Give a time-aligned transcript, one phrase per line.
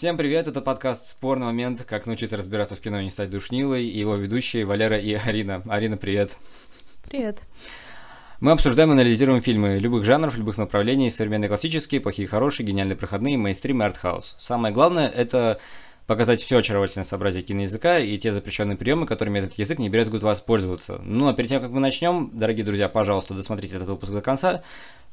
[0.00, 1.84] Всем привет, это подкаст «Спорный момент.
[1.84, 3.84] Как научиться разбираться в кино и не стать душнилой».
[3.84, 5.62] И его ведущие Валера и Арина.
[5.68, 6.38] Арина, привет.
[7.06, 7.42] Привет.
[8.40, 13.36] Мы обсуждаем и анализируем фильмы любых жанров, любых направлений, современные классические, плохие хорошие, гениальные проходные,
[13.36, 14.36] мейнстрим и артхаус.
[14.38, 15.60] Самое главное– это
[16.06, 20.98] показать все очаровательное сообразие киноязыка и те запрещенные приемы, которыми этот язык не брезгует воспользоваться.
[21.04, 24.62] Ну а перед тем, как мы начнем, дорогие друзья, пожалуйста, досмотрите этот выпуск до конца,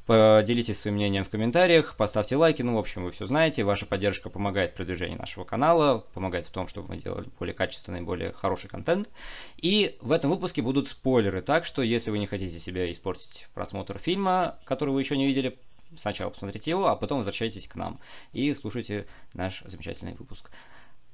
[0.08, 3.66] Поделитесь своим мнением в комментариях, поставьте лайки, ну, в общем, вы все знаете.
[3.66, 8.00] Ваша поддержка помогает в продвижении нашего канала, помогает в том, чтобы мы делали более качественный,
[8.00, 9.10] более хороший контент.
[9.58, 14.00] И в этом выпуске будут спойлеры, так что если вы не хотите себе испортить просмотр
[14.00, 15.60] фильма, который вы еще не видели,
[15.98, 18.00] сначала посмотрите его, а потом возвращайтесь к нам
[18.32, 20.52] и слушайте наш замечательный выпуск.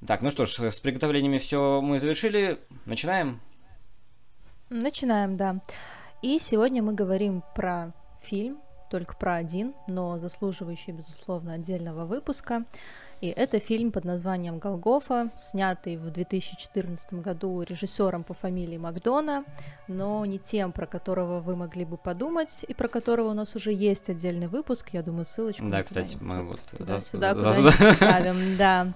[0.06, 2.60] Так, ну что ж, с приготовлениями все мы завершили.
[2.86, 3.42] Начинаем?
[4.70, 5.62] Начинаем, да.
[6.22, 12.64] И сегодня мы говорим про фильм только про один, но заслуживающий, безусловно, отдельного выпуска.
[13.22, 19.46] И это фильм под названием «Голгофа», снятый в 2014 году режиссером по фамилии Макдона,
[19.88, 23.72] но не тем, про которого вы могли бы подумать, и про которого у нас уже
[23.72, 24.90] есть отдельный выпуск.
[24.92, 25.70] Я думаю, ссылочку...
[25.70, 26.60] Да, кстати, мы вот...
[26.78, 27.36] Туда-сюда
[27.94, 28.88] ставим, да.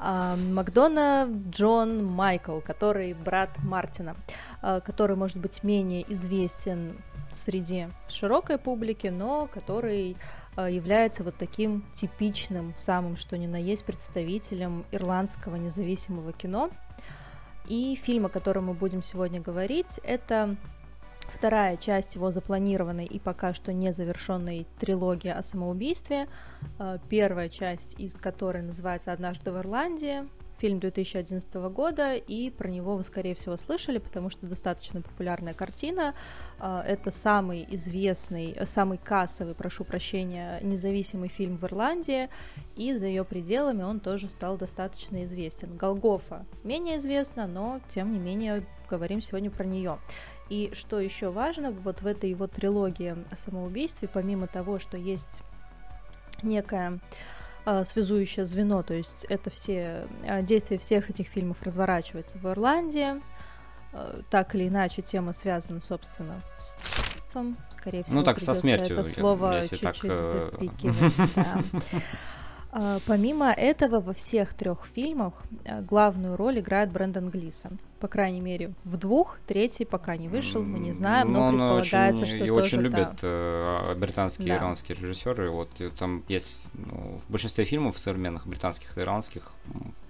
[0.00, 4.14] А, Макдона Джон Майкл, который брат Мартина,
[4.62, 6.96] а, который, может быть, менее известен
[7.32, 10.16] среди широкой публики, но который
[10.56, 16.70] а, является вот таким типичным, самым что ни на есть представителем ирландского независимого кино.
[17.66, 20.56] И фильм, о котором мы будем сегодня говорить, это
[21.32, 26.28] вторая часть его запланированной и пока что не завершенной трилогии о самоубийстве.
[26.78, 32.96] А, первая часть из которой называется «Однажды в Ирландии», фильм 2011 года, и про него
[32.96, 36.14] вы, скорее всего, слышали, потому что достаточно популярная картина.
[36.58, 42.28] А, это самый известный, самый кассовый, прошу прощения, независимый фильм в Ирландии,
[42.76, 45.76] и за ее пределами он тоже стал достаточно известен.
[45.76, 49.98] Голгофа менее известна, но, тем не менее, говорим сегодня про нее.
[50.48, 55.42] И что еще важно, вот в этой его трилогии о самоубийстве, помимо того, что есть
[56.42, 56.98] некая
[57.84, 63.20] связующее звено, то есть это все а, действия всех этих фильмов разворачивается в Ирландии.
[63.92, 66.76] А, так или иначе, тема связана, собственно, с
[67.78, 68.18] скорее всего.
[68.18, 68.98] Ну так со смертью.
[68.98, 69.96] Это слово чуть-чуть так...
[70.04, 71.34] Э, запикивать.
[71.36, 72.00] Да.
[73.06, 75.34] Помимо этого, во всех трех фильмах
[75.82, 80.78] главную роль играет Брэндон Глисон по крайней мере, в двух, третий пока не вышел, мы
[80.78, 83.28] не знаем, но, но предполагается, очень, что и тоже, очень любят да.
[83.28, 84.54] э, британские да.
[84.54, 85.50] и иранские режиссеры.
[85.50, 89.50] Вот там есть ну, в большинстве фильмов современных британских и иранских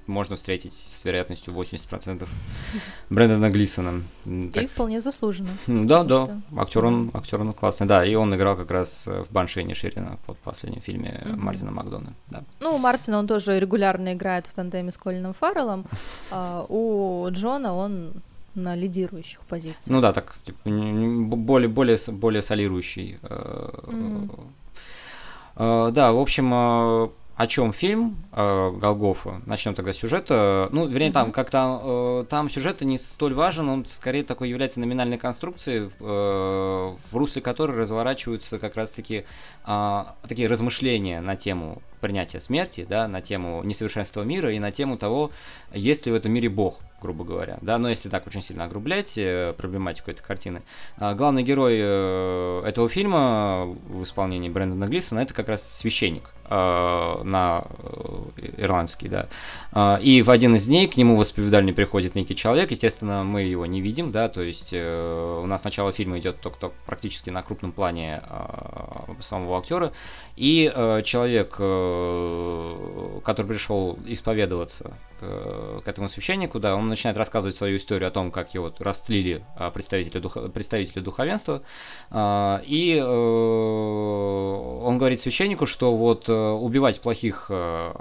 [0.08, 2.28] можно встретить с вероятностью 80%
[3.10, 4.02] Брэндона Глисона.
[4.26, 5.50] И вполне заслуженно.
[5.66, 9.74] Да, да, актер он, актер он классный, да, и он играл как раз в Баншине
[9.74, 11.36] Ширина в последнем фильме mm-hmm.
[11.36, 12.14] Мартина Макдона.
[12.30, 12.42] Да.
[12.60, 15.84] Ну, у Мартина он тоже регулярно играет в тандеме с Колином Фарреллом,
[16.30, 18.12] а у Джона он
[18.54, 19.86] на лидирующих позициях.
[19.86, 23.18] Ну да, так типа, более более более солирующий.
[23.22, 24.30] Mm-hmm.
[25.92, 29.40] Да, в общем, о чем фильм э, Голгофа?
[29.46, 30.68] Начнем тогда с сюжета.
[30.72, 35.18] Ну, вернее, там как-то э, там сюжет не столь важен, он скорее такой является номинальной
[35.18, 39.24] конструкцией, э, в русле которой разворачиваются как раз-таки
[39.64, 44.98] э, такие размышления на тему принятия смерти, да, на тему несовершенства мира и на тему
[44.98, 45.30] того,
[45.72, 47.58] есть ли в этом мире Бог, грубо говоря.
[47.62, 50.62] Да, но если так очень сильно огрублять э, проблематику этой картины.
[50.96, 57.64] Э, главный герой э, этого фильма в исполнении Брэндона Глисона это как раз священник на
[57.78, 59.28] э, ирландский, да.
[59.72, 63.42] Э, и в один из дней к нему в исповедальню приходит некий человек, естественно, мы
[63.42, 67.72] его не видим, да, то есть у нас начало фильма идет только практически на крупном
[67.72, 68.22] плане
[69.20, 69.92] самого актера,
[70.36, 70.72] и
[71.04, 71.50] человек,
[73.24, 78.54] который пришел исповедоваться к этому священнику, да, он начинает рассказывать свою историю о том, как
[78.54, 79.44] его растлили
[79.74, 81.62] представители, духа, представители духовенства,
[82.14, 87.92] и он говорит священнику, что вот убивать плохих э,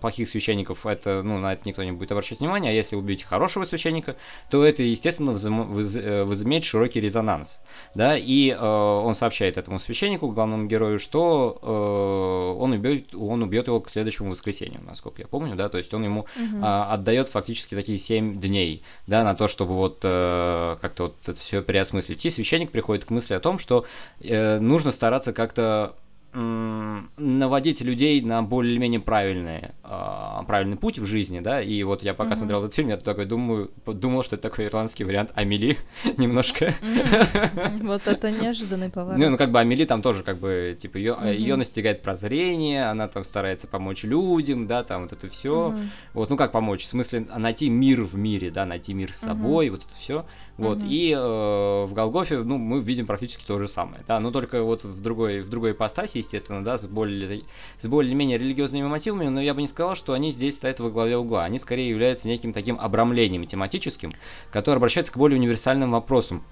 [0.00, 3.64] плохих священников, это, ну, на это никто не будет обращать внимание, а если убить хорошего
[3.64, 4.16] священника,
[4.50, 7.60] то это, естественно, э, возымеет широкий резонанс,
[7.94, 13.66] да, и э, он сообщает этому священнику, главному герою, что э, он, убьет, он убьет
[13.66, 16.58] его к следующему воскресенью, насколько я помню, да, то есть он ему угу.
[16.58, 21.38] э, отдает фактически такие семь дней, да, на то, чтобы вот э, как-то вот это
[21.38, 23.84] все переосмыслить, и священник приходит к мысли о том, что
[24.20, 25.94] э, нужно стараться как-то
[26.32, 32.30] наводить людей на более-менее правильные э, правильный путь в жизни, да, и вот я пока
[32.30, 32.36] mm-hmm.
[32.36, 35.76] смотрел этот фильм, я такой думаю, думал, что это такой ирландский вариант Амели
[36.16, 36.66] немножко.
[36.66, 37.86] Mm-hmm.
[37.86, 39.18] Вот это неожиданный поворот.
[39.18, 41.36] Ну, ну, как бы Амели там тоже, как бы, типа, ее, mm-hmm.
[41.36, 45.70] ее настигает прозрение, она там старается помочь людям, да, там вот это все.
[45.70, 45.86] Mm-hmm.
[46.14, 46.84] Вот, ну как помочь?
[46.84, 49.70] В смысле, найти мир в мире, да, найти мир с собой, mm-hmm.
[49.70, 50.26] вот это все.
[50.56, 50.88] Вот, mm-hmm.
[50.88, 54.84] и э, в Голгофе, ну, мы видим практически то же самое, да, но только вот
[54.84, 57.42] в другой, в другой ипостаси, естественно, да, с более,
[57.76, 61.16] с более-менее религиозными мотивами, но я бы не сказал, что они здесь стоят во главе
[61.16, 61.44] угла.
[61.44, 64.12] Они скорее являются неким таким обрамлением тематическим,
[64.50, 66.42] который обращается к более универсальным вопросам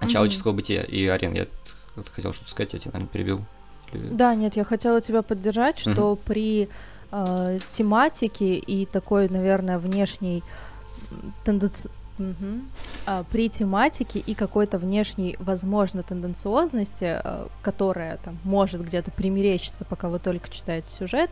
[0.00, 0.08] mm-hmm.
[0.08, 0.82] человеческого бытия.
[0.82, 1.46] И, Арен, я
[2.14, 3.40] хотел что-то сказать, я тебя, наверное, перебил.
[3.92, 6.20] Да, нет, я хотела тебя поддержать, что mm-hmm.
[6.24, 6.68] при
[7.12, 10.42] э, тематике и такой, наверное, внешней
[11.44, 12.60] тенденции Угу.
[13.06, 20.08] А, при тематике и какой-то внешней, возможно, тенденциозности, а, которая там может где-то примерещиться, пока
[20.08, 21.30] вы только читаете сюжет,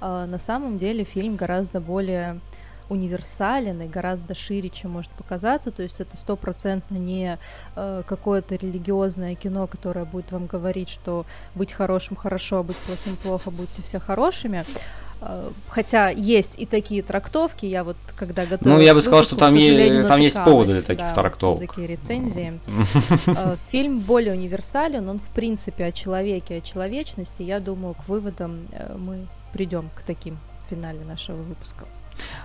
[0.00, 2.40] а, на самом деле фильм гораздо более
[2.90, 5.70] универсален и гораздо шире, чем может показаться.
[5.70, 7.38] То есть это стопроцентно не
[7.76, 13.16] э, какое-то религиозное кино, которое будет вам говорить, что быть хорошим хорошо, а быть плохим
[13.16, 14.64] плохо, будьте все хорошими.
[15.68, 18.78] Хотя есть и такие трактовки, я вот когда готовилась...
[18.78, 21.60] Ну, я бы сказал, что там, е- там есть поводы для таких да, трактовок.
[21.68, 22.60] Такие рецензии.
[23.26, 27.42] Э, фильм более универсален, он в принципе о человеке, о человечности.
[27.42, 31.86] Я думаю, к выводам э, мы придем к таким в финале нашего выпуска.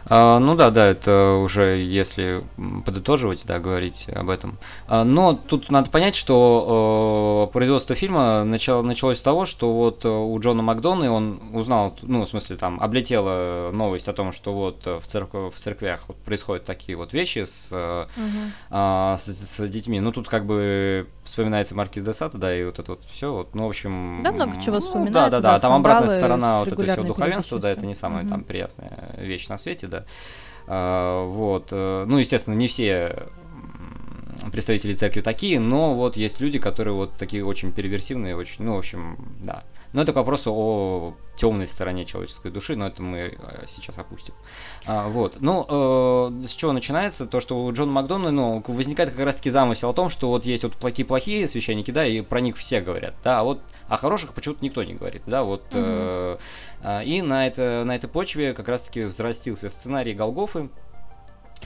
[0.06, 2.44] А, ну да, да, это уже если
[2.86, 4.58] подытоживать, да, говорить об этом.
[4.88, 10.06] А, но тут надо понять, что э, производство фильма начало, началось с того, что вот
[10.06, 14.54] э, у Джона Макдона он узнал, ну, в смысле, там, облетела новость о том, что
[14.54, 18.52] вот в, церкв, в церквях вот происходят такие вот вещи с, угу.
[18.72, 20.00] а, с, с детьми.
[20.00, 23.54] Ну, тут как бы вспоминается Маркиз де Сата, да, и вот это вот все, вот,
[23.54, 24.22] ну, в общем...
[24.24, 25.20] Да, много чего вспоминается.
[25.20, 28.24] Ну, да, да, да, там обратная сторона вот этого всего духовенства, да, это не самая
[28.24, 28.32] угу.
[28.32, 30.06] там приятная вещь на свете, да.
[30.68, 31.70] А, вот.
[31.72, 33.28] Э, ну, естественно, не все
[34.52, 38.80] представители церкви такие, но вот есть люди, которые вот такие очень перверсивные, очень, ну, в
[38.80, 39.64] общем, да.
[39.94, 44.34] Но это к вопросу о темной стороне человеческой души, но это мы э, сейчас опустим.
[44.86, 45.38] А, вот.
[45.40, 47.26] Ну, э, с чего начинается?
[47.28, 50.64] То, что у Джона Макдональда, ну, возникает как раз-таки замысел о том, что вот есть
[50.64, 54.66] вот плохие-плохие священники, да, и про них все говорят, да, а вот о хороших почему-то
[54.66, 55.62] никто не говорит, да, вот.
[55.72, 55.78] Угу.
[55.78, 56.38] Э,
[56.82, 60.70] э, и на, это, на этой почве как раз-таки взрастился сценарий Голгофы,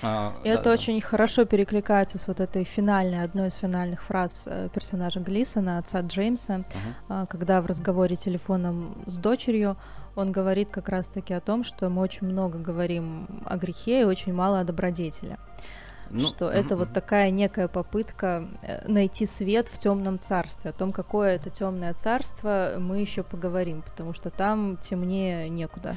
[0.02, 0.72] а, и да, это да.
[0.74, 6.02] очень хорошо перекликается с вот этой финальной, одной из финальных фраз э, персонажа Глисона, отца
[6.02, 6.64] Джеймса,
[7.08, 7.28] uh-huh.
[7.28, 9.78] когда в разговоре телефоном с дочерью
[10.16, 14.34] он говорит как раз-таки о том, что мы очень много говорим о грехе и очень
[14.34, 15.38] мало о добродетели.
[16.10, 16.54] Ну, что uh-huh.
[16.54, 20.70] это вот такая некая попытка э, найти свет в темном царстве.
[20.70, 25.94] О том, какое это темное царство, мы еще поговорим, потому что там темнее некуда.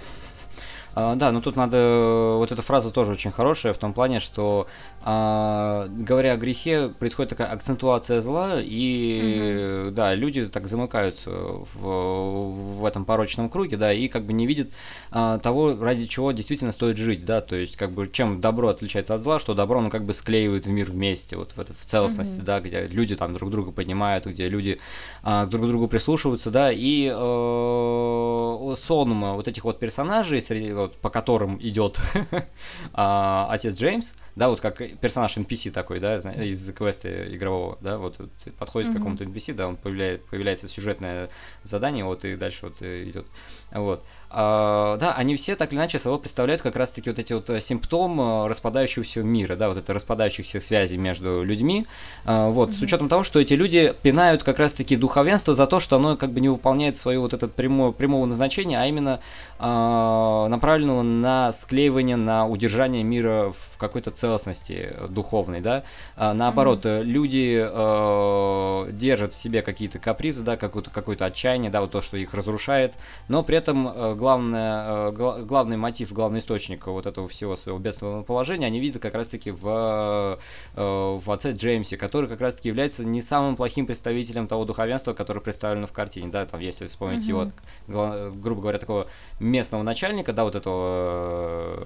[0.98, 2.37] А, да, но тут надо...
[2.38, 4.66] Вот эта фраза тоже очень хорошая в том плане, что
[5.02, 9.94] а, говоря о грехе, происходит такая акцентуация зла, и угу.
[9.94, 14.70] да, люди так замыкаются в, в этом порочном круге, да, и как бы не видят
[15.10, 19.14] а, того, ради чего действительно стоит жить, да, то есть как бы чем добро отличается
[19.14, 21.84] от зла, что добро, ну как бы склеивает в мир вместе, вот в, этот, в
[21.84, 22.46] целостности, угу.
[22.46, 24.81] да, где люди там друг друга поднимают, где люди
[25.22, 30.97] а, друг к другу прислушиваются, да, и э, сонма вот этих вот персонажей среди вот,
[30.99, 32.00] по которым идет
[32.93, 38.19] а, отец Джеймс, да, вот как персонаж NPC такой, да, из квеста игрового, да, вот,
[38.19, 38.94] вот подходит mm-hmm.
[38.94, 41.29] к какому-то NPC, да, он появляет, появляется сюжетное
[41.62, 43.27] задание, вот, и дальше вот идет,
[43.73, 44.05] вот.
[44.28, 47.60] А, да, они все так или иначе собой представляют как раз-таки вот эти вот э,
[47.60, 51.86] симптомы распадающегося мира, да, вот это распадающихся связей между людьми,
[52.24, 52.72] а, вот, mm-hmm.
[52.72, 56.32] с учетом того, что эти люди пинают как раз-таки духовенство за то, что оно как
[56.32, 59.20] бы не выполняет свое вот это прямо, прямого назначения, а именно
[59.58, 65.84] а, направленного на склеивание, на удержание мира в какой-то целостности духовной, да,
[66.17, 67.03] наоборот, mm-hmm.
[67.05, 72.17] люди а, держат в себе какие-то капризы, да, какое-то, какое-то отчаяние, да, вот то, что
[72.17, 72.94] их разрушает,
[73.29, 78.67] но при этом главное, э, главный мотив, главный источник вот этого всего своего бедственного положения
[78.67, 80.39] они видят как раз-таки в,
[80.75, 85.41] э, в отце Джеймсе, который как раз-таки является не самым плохим представителем того духовенства, которое
[85.41, 87.53] представлено в картине, да, там, если вспомнить mm-hmm.
[87.89, 89.06] его, грубо говоря, такого
[89.41, 91.77] местного начальника, да, вот этого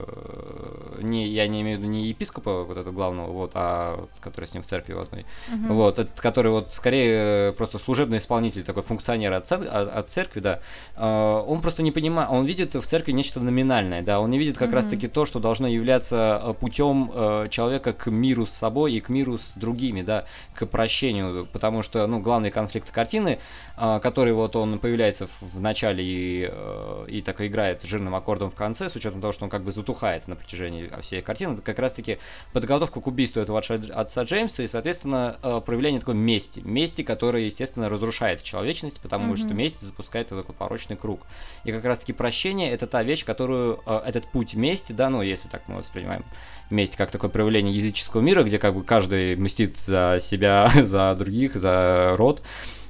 [1.00, 4.54] не, я не имею в виду не епископа вот этого главного, вот, а который с
[4.54, 5.72] ним в церкви в одной, uh-huh.
[5.72, 10.60] вот, этот, который вот скорее просто служебный исполнитель, такой функционер от, от церкви, да,
[10.96, 14.58] э, он просто не понимает, он видит в церкви нечто номинальное, да, он не видит
[14.58, 14.74] как uh-huh.
[14.74, 19.38] раз-таки то, что должно являться путем э, человека к миру с собой и к миру
[19.38, 20.24] с другими, да,
[20.54, 23.38] к прощению, потому что, ну, главный конфликт картины,
[23.76, 28.50] э, который вот он появляется в, в начале и, э, и так играет жирным аккордом
[28.50, 31.62] в конце, с учетом того, что он как бы затухает на протяжении всей картины, это
[31.62, 32.18] как раз-таки
[32.52, 36.60] подготовка к убийству этого отца Джеймса и, соответственно, э, проявление такой мести.
[36.60, 39.36] Мести, которая, естественно, разрушает человечность, потому mm-hmm.
[39.36, 41.20] что месть запускает такой порочный круг.
[41.64, 45.48] И как раз-таки прощение— это та вещь, которую э, этот путь мести, да, ну, если
[45.48, 46.24] так мы воспринимаем
[46.70, 51.54] месть как такое проявление языческого мира, где как бы каждый мстит за себя, за других,
[51.54, 52.42] за род,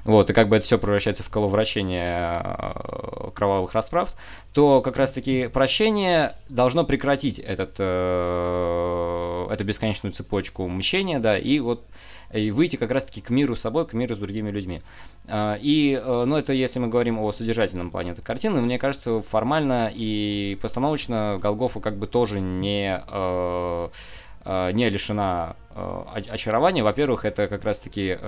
[0.04, 4.14] вот, и как бы это все превращается в коловращение э, кровавых расправ,
[4.54, 11.84] то как раз-таки прощение должно прекратить этот, э, эту бесконечную цепочку мщения, да, и вот
[12.32, 14.82] и выйти как раз-таки к миру с собой, к миру с другими людьми.
[15.28, 19.20] Э, и, э, ну, это если мы говорим о содержательном плане этой картины, мне кажется,
[19.20, 23.00] формально и постановочно Голгофа как бы тоже не
[24.72, 26.82] не лишена очарования.
[26.82, 28.18] Во-первых, это как раз-таки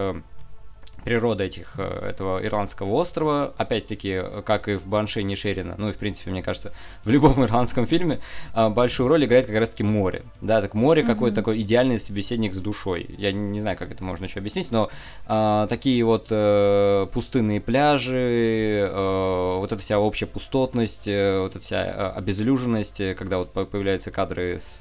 [1.05, 5.97] природа этих, э, этого ирландского острова, опять-таки, как и в Банше Нишерина, ну и в
[5.97, 6.73] принципе, мне кажется,
[7.05, 8.21] в любом ирландском фильме
[8.55, 11.07] а, большую роль играет как раз-таки море, да, так море mm-hmm.
[11.07, 14.91] какой-то такой идеальный собеседник с душой, я не знаю, как это можно еще объяснить, но
[15.27, 21.61] а, такие вот а, пустынные пляжи, а, вот эта вся общая пустотность, а, вот эта
[21.61, 24.79] вся обезлюженность, когда вот появляются кадры с,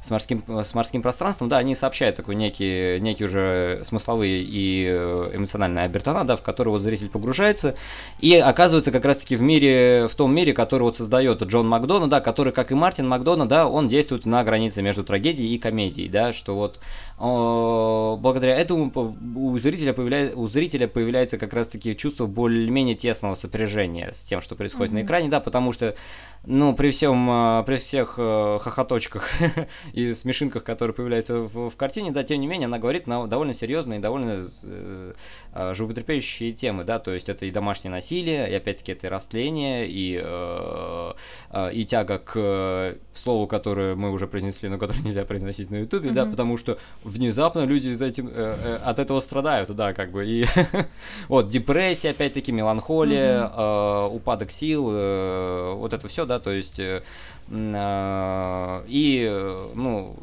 [0.00, 5.84] с, морским, с морским пространством, да, они сообщают такой некий, некий уже смысловые и эмоциональная
[5.84, 7.74] обертона, да, в которую вот зритель погружается
[8.20, 12.20] и оказывается как раз-таки в мире, в том мире, который вот создает Джон Макдона, да,
[12.20, 16.32] который, как и Мартин Макдона, да, он действует на границе между трагедией и комедией, да,
[16.32, 16.78] что вот
[17.18, 18.92] о, благодаря этому
[19.36, 24.54] у зрителя, появляется, у зрителя появляется как раз-таки чувство более-менее тесного сопряжения с тем, что
[24.54, 25.02] происходит mm-hmm.
[25.02, 25.96] на экране, да, потому что,
[26.44, 29.30] ну, при всем, а, при всех э, хохоточках
[29.92, 33.54] и смешинках, которые появляются в, в картине, да, тем не менее, она говорит на довольно
[33.54, 35.12] серьезные и довольно э,
[35.52, 39.88] э, животрепещущие темы, да, то есть это и домашнее насилие, и опять-таки это и растление,
[39.88, 41.12] и, э,
[41.50, 46.10] э, и тяга к слову, которое мы уже произнесли, но которое нельзя произносить на ютубе,
[46.10, 46.14] mm-hmm.
[46.14, 50.26] да, потому что внезапно люди за этим, э, э, от этого страдают, да, как бы,
[50.26, 50.46] и
[51.28, 54.10] вот, депрессия, опять-таки, меланхолия, mm-hmm.
[54.10, 57.02] э, упадок сил, э, вот это все, да, то есть, э,
[57.48, 60.16] э, и, ну,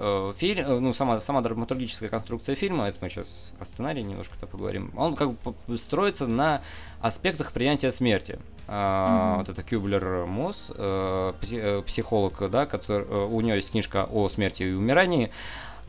[0.00, 4.46] Э, фильм, э, ну, сама, сама драматургическая конструкция фильма, это мы сейчас о сценарии немножко-то
[4.46, 6.62] поговорим, он как бы строится на
[7.00, 8.38] аспектах принятия смерти.
[8.68, 9.38] Mm-hmm.
[9.38, 11.32] Вот это Кюблер Мосс, э,
[11.84, 15.32] психолог, да, который, у нее есть книжка о смерти и умирании,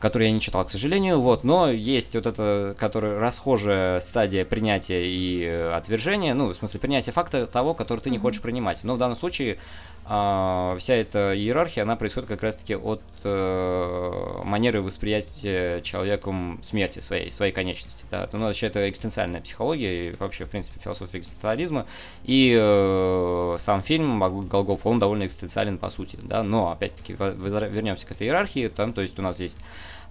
[0.00, 5.04] который я не читал, к сожалению, вот, но есть вот эта, которая расхожая стадия принятия
[5.04, 8.82] и отвержения, ну, в смысле принятия факта того, который ты не хочешь принимать.
[8.82, 9.58] Но в данном случае
[10.04, 17.30] а, вся эта иерархия, она происходит как раз-таки от э, манеры восприятия человеком смерти своей,
[17.30, 18.04] своей конечности.
[18.10, 18.28] Да.
[18.32, 21.86] Ну, вообще это экстенциальная психология и вообще, в принципе, философия экстенциализма.
[22.24, 26.18] И э, сам фильм Голгоф, он довольно экстенциален по сути.
[26.22, 26.42] Да.
[26.42, 28.68] Но, опять-таки, вернемся к этой иерархии.
[28.68, 29.58] Там, то есть у нас есть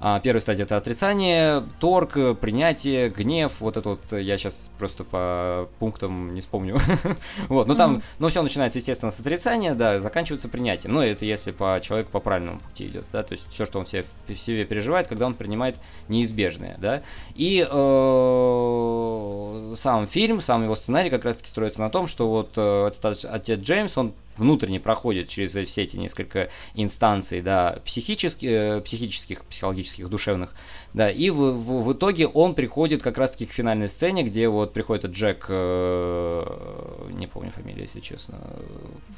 [0.01, 3.59] а, первая стадия это отрицание, торг, принятие, гнев.
[3.59, 6.79] Вот это вот я сейчас просто по пунктам не вспомню.
[7.49, 10.93] вот, но там, ну все начинается, естественно, с отрицания, да, заканчивается принятием.
[10.93, 13.85] Но это если по человеку по правильному пути идет, да, то есть все, что он
[13.85, 17.01] себе, в себе переживает, когда он принимает неизбежное, да.
[17.35, 22.87] И э, сам фильм, сам его сценарий как раз-таки строится на том, что вот э,
[22.87, 29.45] этот отец Джеймс, он внутренне проходит через все эти несколько инстанций, да, психических, э, психических,
[29.45, 30.53] психологических, душевных,
[30.93, 34.73] да, и в, в, в итоге он приходит как раз-таки к финальной сцене, где вот
[34.73, 38.39] приходит Джек, э, не помню фамилию, если честно.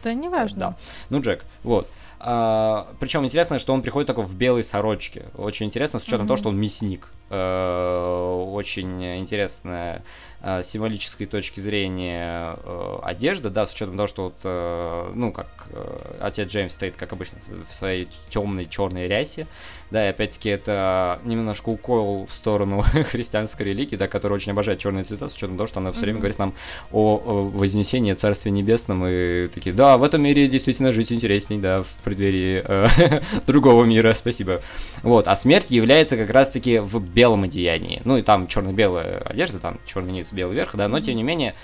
[0.03, 0.59] Да, неважно.
[0.59, 0.77] Да,
[1.09, 1.87] ну Джек, вот.
[2.23, 5.25] А, причем интересно, что он приходит такой в белой сорочке.
[5.35, 6.27] Очень интересно, с учетом mm-hmm.
[6.27, 7.07] того, что он мясник.
[7.29, 10.03] А, очень интересная
[10.43, 15.31] а, с символической точки зрения а, одежда, да, с учетом того, что вот, а, ну,
[15.31, 17.37] как а, отец Джеймс стоит, как обычно,
[17.69, 19.45] в своей темной черной рясе,
[19.91, 25.03] да, и опять-таки это немножко укол в сторону христианской религии, да, которая очень обожает черные
[25.03, 26.21] цвета, с учетом того, что она все время mm-hmm.
[26.21, 26.53] говорит нам
[26.91, 31.83] о, о вознесении Царстве Небесном, и такие, да, в этом мире действительно жить интересней, да,
[31.83, 34.61] в преддверии э, другого мира, спасибо.
[35.01, 38.01] Вот, а смерть является как раз-таки в белом одеянии.
[38.03, 41.55] Ну и там черно-белая одежда, там черный низ, белый верх, да, но тем не менее,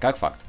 [0.00, 0.40] как факт.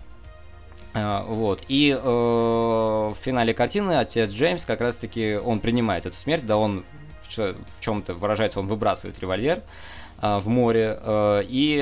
[0.93, 1.63] Uh, вот.
[1.69, 6.83] И uh, в финале картины отец Джеймс как раз-таки он принимает эту смерть, да, он
[7.21, 9.61] в, чем-то выражается, он выбрасывает револьвер uh,
[10.21, 10.99] в море.
[11.49, 11.77] И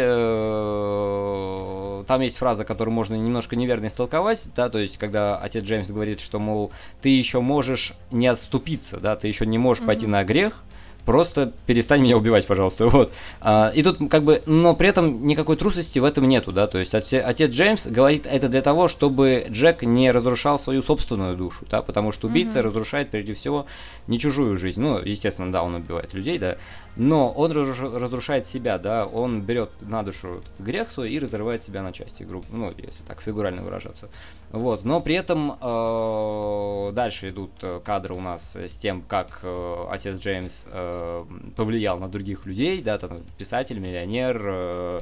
[2.07, 6.19] там есть фраза, которую можно немножко неверно истолковать, да, то есть когда отец Джеймс говорит,
[6.21, 9.87] что, мол, ты еще можешь не отступиться, да, ты еще не можешь mm-hmm.
[9.87, 10.63] пойти на грех,
[11.05, 13.11] просто перестань меня убивать, пожалуйста, вот.
[13.41, 16.77] А, и тут как бы, но при этом никакой трусости в этом нету, да, то
[16.77, 21.65] есть отец, отец Джеймс говорит это для того, чтобы Джек не разрушал свою собственную душу,
[21.69, 22.63] да, потому что убийца mm-hmm.
[22.63, 23.65] разрушает прежде всего
[24.07, 26.57] не чужую жизнь, ну, естественно, да, он убивает людей, да,
[26.95, 31.93] но он разрушает себя, да, он берет на душу грех свой и разрывает себя на
[31.93, 34.09] части, грубо, ну, если так фигурально выражаться,
[34.51, 37.51] вот, но при этом э, дальше идут
[37.83, 41.25] кадры у нас с тем, как э, отец Джеймс э, Э,
[41.55, 45.01] повлиял на других людей, да, там писатель, миллионер, э, Э,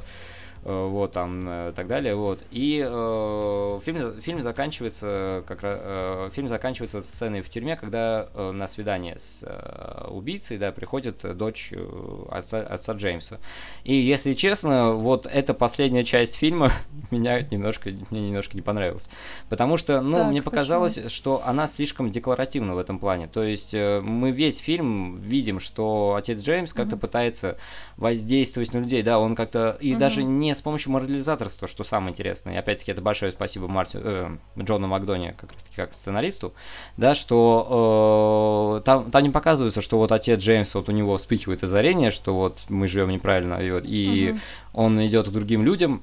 [0.64, 2.42] вот там и э, так далее, вот.
[2.50, 8.66] И э, фильм, фильм заканчивается как э, фильм заканчивается сценой в тюрьме, когда э, на
[8.66, 13.38] свидание с э, убийцей, да, приходит дочь э, отца, отца Джеймса.
[13.84, 16.70] И если честно, вот эта последняя часть фильма
[17.10, 19.08] меня немножко, мне немножко не понравилась,
[19.48, 21.10] потому что, ну, так, мне показалось, почему?
[21.10, 23.28] что она слишком декларативна в этом плане.
[23.28, 27.00] То есть э, мы весь фильм видим, что отец Джеймс как-то mm-hmm.
[27.00, 27.56] пытается
[27.96, 29.98] воздействовать на людей, да, он как-то и mm-hmm.
[29.98, 32.54] даже не с помощью морализаторства, что самое интересное.
[32.54, 34.28] И опять-таки это большое спасибо Марти, э,
[34.58, 36.52] Джону Макдоне, как раз таки как сценаристу,
[36.96, 41.62] да, что э, там, там не показывается, что вот отец Джеймс, вот у него вспыхивает
[41.62, 44.40] озарение, что вот мы живем неправильно, и, вот, и угу.
[44.74, 46.02] он идет к другим людям,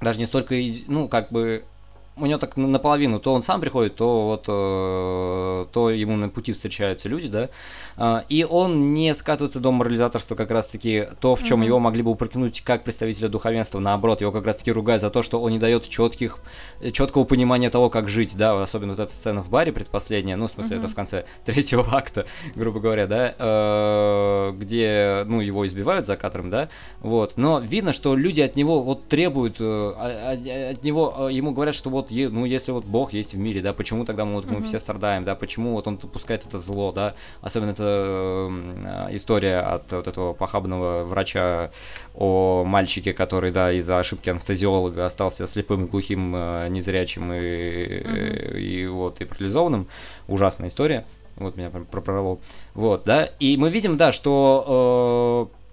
[0.00, 0.54] даже не столько,
[0.88, 1.64] ну, как бы
[2.18, 6.54] у него так наполовину, то он сам приходит, то вот э, то ему на пути
[6.54, 7.50] встречаются люди, да,
[7.98, 11.66] э, и он не скатывается до морализаторства как раз-таки то, в чем mm-hmm.
[11.66, 15.42] его могли бы упрекнуть как представителя духовенства, наоборот, его как раз-таки ругают за то, что
[15.42, 16.38] он не дает четких,
[16.92, 20.50] четкого понимания того, как жить, да, особенно вот эта сцена в баре предпоследняя, ну, в
[20.50, 20.80] смысле, mm-hmm.
[20.80, 26.48] это в конце третьего акта, грубо говоря, да, э, где, ну, его избивают за кадром,
[26.48, 26.70] да,
[27.00, 31.90] вот, но видно, что люди от него вот требуют, э, от него, ему говорят, что
[31.90, 34.62] вот вот, ну, если вот Бог есть в мире, да, почему тогда мы, вот, мы
[34.62, 38.50] все страдаем, да, почему вот он допускает это зло, да, особенно эта
[39.12, 41.70] история от вот этого похабного врача
[42.14, 48.82] о мальчике, который, да, из-за ошибки анестезиолога остался слепым, глухим, э, незрячим и, mm и,
[48.82, 49.88] и вот, и парализованным,
[50.28, 51.04] ужасная история,
[51.36, 52.38] вот меня прорвало,
[52.74, 55.65] вот, да, и мы видим, да, что э,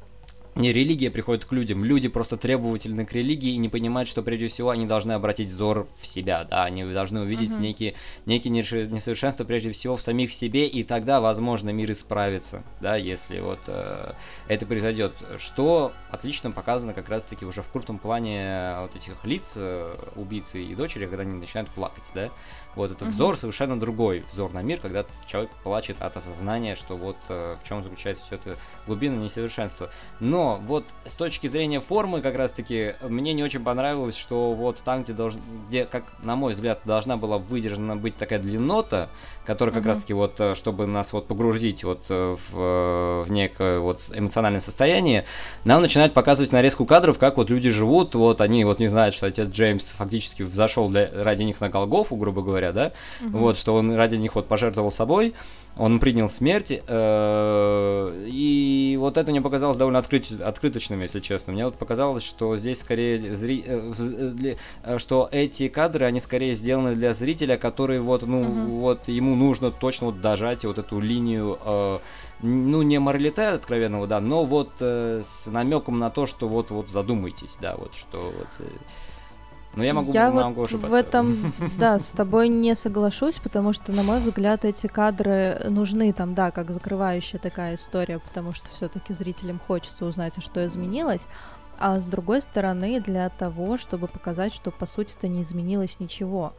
[0.56, 4.48] не религия приходит к людям, люди просто требовательны к религии и не понимают, что прежде
[4.48, 7.62] всего они должны обратить взор в себя, да, они должны увидеть uh-huh.
[7.62, 7.96] некие,
[8.26, 13.60] некие несовершенства прежде всего в самих себе, и тогда, возможно, мир исправится, да, если вот
[13.68, 14.14] э,
[14.48, 19.96] это произойдет, что отлично показано как раз-таки уже в крутом плане вот этих лиц, э,
[20.16, 22.30] убийцы и дочери, когда они начинают плакать, да,
[22.76, 23.12] вот этот uh-huh.
[23.12, 27.68] взор совершенно другой взор на мир, когда человек плачет от осознания, что вот э, в
[27.68, 29.90] чем заключается все это глубина несовершенства.
[30.20, 35.04] Но вот с точки зрения формы, как раз-таки, мне не очень понравилось, что вот там,
[35.04, 35.36] где, долж...
[35.68, 39.10] где как на мой взгляд, должна была выдержана быть такая длиннота,
[39.46, 39.88] которая как uh-huh.
[39.88, 45.26] раз-таки вот, э, чтобы нас вот погрузить вот э, в, в некое вот эмоциональное состояние,
[45.66, 49.28] нам начинают показывать нарезку кадров, как вот люди живут, вот они вот не знают, что
[49.28, 53.38] отец Джеймс фактически взошел для, ради них на Голгофу, грубо говоря, говоря, да, угу.
[53.38, 55.34] вот, что он ради них вот пожертвовал собой,
[55.78, 61.54] он принял смерть, э, и вот это мне показалось довольно открыт, открыточным, если честно.
[61.54, 63.64] Мне вот показалось, что здесь скорее зри...
[63.66, 63.92] Э,
[64.84, 68.80] э, что эти кадры, они скорее сделаны для зрителя, который вот, ну, угу.
[68.80, 71.58] вот ему нужно точно вот дожать вот эту линию
[72.44, 76.90] ну, не моралита откровенного, да, но вот э, с намеком на то, что вот, вот
[76.90, 78.48] задумайтесь, да, вот, что вот...
[78.60, 78.68] Э,
[79.76, 80.92] но я могу, я могу вот ошибаться.
[80.92, 81.36] в этом,
[81.80, 86.52] да, с тобой не соглашусь, потому что, на мой взгляд, эти кадры нужны там, да,
[86.52, 91.26] как закрывающая такая история, потому что все-таки зрителям хочется узнать, а что изменилось.
[91.80, 96.54] А с другой стороны, для того, чтобы показать, что по сути-то не изменилось ничего.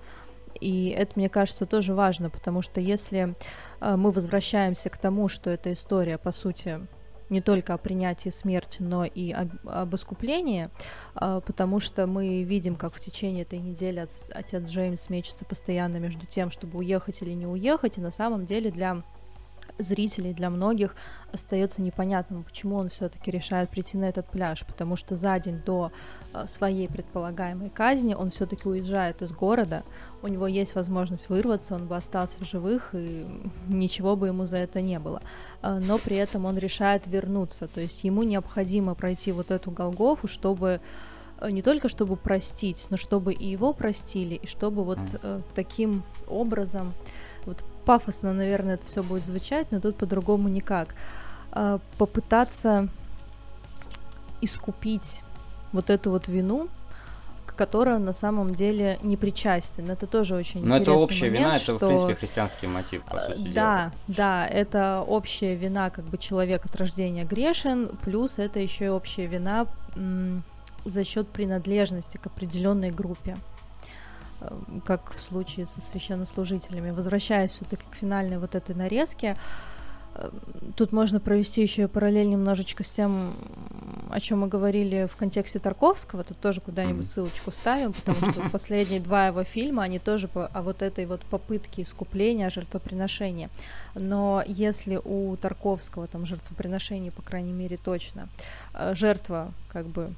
[0.60, 3.34] И это, мне кажется, тоже важно, потому что если
[3.80, 6.80] э, мы возвращаемся к тому, что эта история, по сути,
[7.30, 10.70] не только о принятии смерти, но и об, об искуплении,
[11.14, 16.26] а, потому что мы видим, как в течение этой недели отец Джеймс мечется постоянно между
[16.26, 19.02] тем, чтобы уехать или не уехать, и на самом деле для
[19.78, 20.94] зрителей, для многих
[21.32, 25.92] остается непонятным, почему он все-таки решает прийти на этот пляж, потому что за день до
[26.32, 29.82] э, своей предполагаемой казни он все-таки уезжает из города,
[30.22, 33.26] у него есть возможность вырваться, он бы остался в живых, и
[33.68, 35.22] ничего бы ему за это не было.
[35.62, 40.28] Э, но при этом он решает вернуться, то есть ему необходимо пройти вот эту Голгофу,
[40.28, 40.80] чтобы
[41.42, 46.92] не только чтобы простить, но чтобы и его простили, и чтобы вот э, таким образом,
[47.44, 50.94] вот пафосно, наверное, это все будет звучать, но тут по-другому никак,
[51.52, 52.88] э, попытаться
[54.40, 55.22] искупить
[55.72, 56.68] вот эту вот вину,
[57.46, 59.90] к которой он на самом деле не причастен.
[59.90, 61.76] Это тоже очень Но это общая момент, вина, что...
[61.76, 63.52] это, в принципе, христианский мотив, по сути да, дела.
[63.52, 68.88] Да, да, это общая вина, как бы человек от рождения грешен, плюс это еще и
[68.88, 69.66] общая вина
[70.84, 73.36] за счет принадлежности к определенной группе
[74.84, 76.90] как в случае со священнослужителями.
[76.90, 79.38] Возвращаясь все-таки к финальной вот этой нарезке,
[80.76, 83.32] Тут можно провести еще параллель немножечко с тем,
[84.10, 86.22] о чем мы говорили в контексте Тарковского.
[86.22, 90.62] Тут тоже куда-нибудь ссылочку ставим, потому что последние два его фильма, они тоже по, о
[90.62, 93.50] вот этой вот попытке искупления, жертвоприношения.
[93.94, 98.28] Но если у Тарковского там жертвоприношение, по крайней мере, точно,
[98.72, 100.12] э, жертва как бы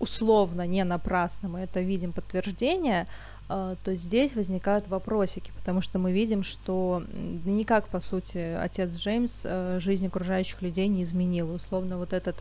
[0.00, 3.06] условно не напрасно, мы это видим подтверждение,
[3.48, 7.02] а, то здесь возникают вопросики, потому что мы видим, что
[7.44, 11.52] никак, по сути, отец Джеймс э, жизнь окружающих людей не изменил.
[11.52, 12.36] Условно, вот этот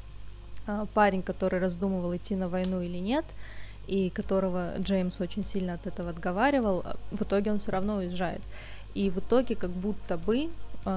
[0.67, 3.25] а, парень, который раздумывал, идти на войну или нет,
[3.87, 8.41] и которого Джеймс очень сильно от этого отговаривал, а, в итоге он все равно уезжает.
[8.93, 10.49] И в итоге как будто бы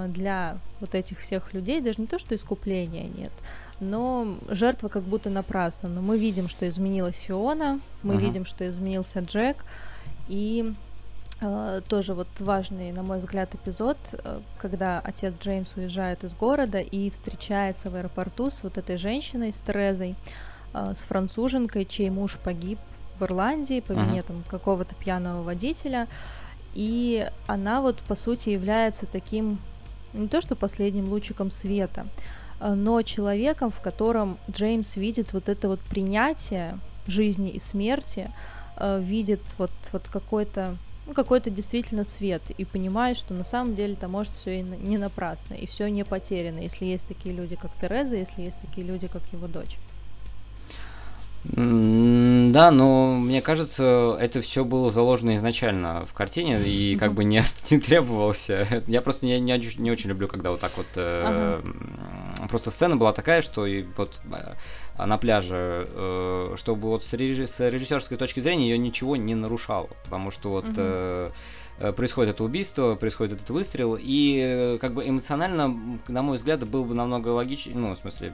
[0.09, 3.33] для вот этих всех людей даже не то, что искупления нет,
[3.83, 5.89] но жертва как будто напрасна.
[5.89, 8.21] Но мы видим, что изменилась Фиона, мы uh-huh.
[8.21, 9.65] видим, что изменился Джек,
[10.29, 10.73] и
[11.41, 16.79] э, тоже вот важный, на мой взгляд, эпизод, э, когда отец Джеймс уезжает из города
[16.79, 20.15] и встречается в аэропорту с вот этой женщиной, с Терезой,
[20.75, 22.79] э, с француженкой, чей муж погиб
[23.19, 24.27] в Ирландии по вине uh-huh.
[24.27, 26.07] там какого-то пьяного водителя.
[26.75, 29.59] И она вот, по сути, является таким,
[30.13, 32.07] не то что последним лучиком света,
[32.71, 38.31] но человеком, в котором Джеймс видит вот это вот принятие жизни и смерти,
[38.77, 43.95] э, видит вот, вот какой-то ну, какой-то действительно свет и понимает, что на самом деле
[43.95, 47.73] это может все и не напрасно, и все не потеряно, если есть такие люди, как
[47.81, 49.79] Тереза, если есть такие люди, как его дочь.
[51.45, 57.43] Да, но мне кажется, это все было заложено изначально в картине и как бы не,
[57.71, 58.85] не требовался.
[58.87, 61.61] Я просто не, не, не очень люблю, когда вот так вот э,
[62.39, 62.49] ага.
[62.49, 67.49] просто сцена была такая, что и вот э, на пляже, э, чтобы вот с, реж...
[67.49, 70.75] с режиссерской точки зрения ее ничего не нарушало, потому что вот угу.
[70.77, 71.31] э,
[71.97, 75.77] происходит это убийство, происходит этот выстрел, и как бы эмоционально,
[76.07, 78.33] на мой взгляд, было бы намного логичнее, ну, в смысле,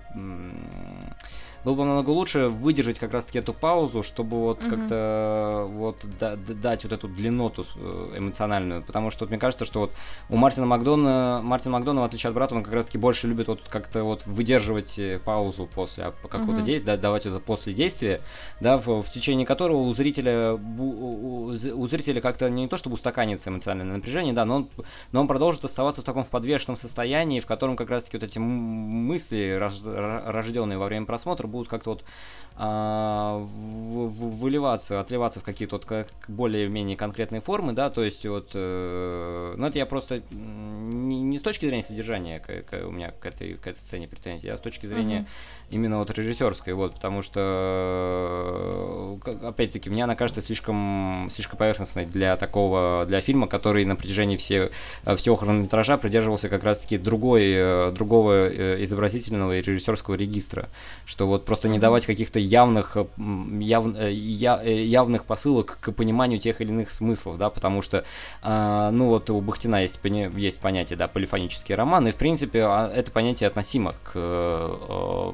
[1.65, 4.71] было бы намного лучше выдержать как раз-таки эту паузу, чтобы вот mm-hmm.
[4.71, 9.81] как-то вот да, дать вот эту длинноту э, эмоциональную, потому что вот, мне кажется, что
[9.81, 9.93] вот
[10.29, 13.69] у Мартина Макдона, Мартин Макдона, в отличие от брата, он как раз-таки больше любит вот
[13.69, 16.65] как-то вот выдерживать э, паузу после какого-то mm-hmm.
[16.65, 18.21] действия, да, давать это после действия,
[18.61, 23.51] да, в, в течение которого у зрителя у, у зрителя как-то не то чтобы устаканится
[23.51, 24.69] эмоциональное напряжение, да, но он,
[25.13, 28.39] но он продолжит оставаться в таком в подвешенном состоянии, в котором как раз-таки вот эти
[28.39, 32.05] мысли, рожденные во время просмотра, будут как-то вот
[32.61, 38.27] а, в, в, выливаться, отливаться в какие-то вот как более-менее конкретные формы, да, то есть
[38.27, 42.91] вот, э, ну это я просто не, не с точки зрения содержания к, к, у
[42.91, 45.27] меня к этой, к этой сцене претензии, а с точки зрения uh-huh.
[45.71, 53.05] Именно вот режиссерской, вот, потому что, опять-таки, мне она кажется слишком, слишком поверхностной для такого,
[53.07, 54.71] для фильма, который на протяжении все,
[55.17, 60.69] всего хронометража придерживался как раз-таки другой, э, другого э, изобразительного и режиссерского регистра,
[61.05, 66.39] что вот просто не давать каких-то явных, яв, э, я, э, явных посылок к пониманию
[66.39, 68.05] тех или иных смыслов, да, потому что,
[68.43, 72.91] э, ну вот у Бахтина есть, есть понятие, да, полифонический роман, и в принципе а,
[72.93, 75.33] это понятие относимо к э,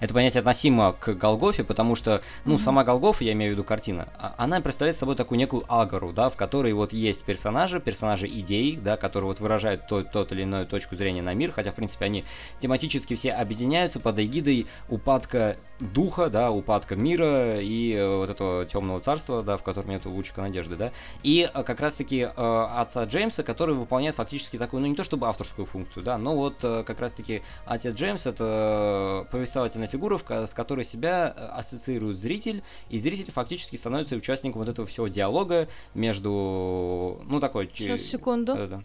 [0.00, 2.58] это понятие относимо к Голгофе, потому что, ну, mm-hmm.
[2.58, 6.28] сама Голгофа, я имею в виду картина, а, она представляет собой такую некую агору, да,
[6.28, 10.66] в которой вот есть персонажи, персонажи идей, да, которые вот выражают тот, тот или иную
[10.66, 12.24] точку зрения на мир, хотя, в принципе, они
[12.60, 19.00] тематически все объединяются под эгидой упадка духа, да, упадка мира и э, вот этого темного
[19.00, 23.42] царства, да, в котором нет лучика надежды, да, и э, как раз-таки э, отца Джеймса,
[23.42, 27.00] который выполняет фактически такую, ну, не то чтобы авторскую функцию, да, но вот э, как
[27.00, 33.76] раз-таки отец Джеймс это повествовательная фигура, с которой себя э, ассоциирует зритель, и зритель фактически
[33.76, 37.70] становится участником вот этого всего диалога между, ну, такой...
[37.72, 38.54] Сейчас, секунду.
[38.54, 38.82] Да, да.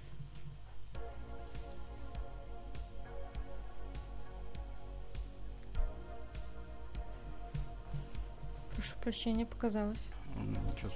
[9.01, 9.99] Прощение показалось.
[10.35, 10.91] Ничего.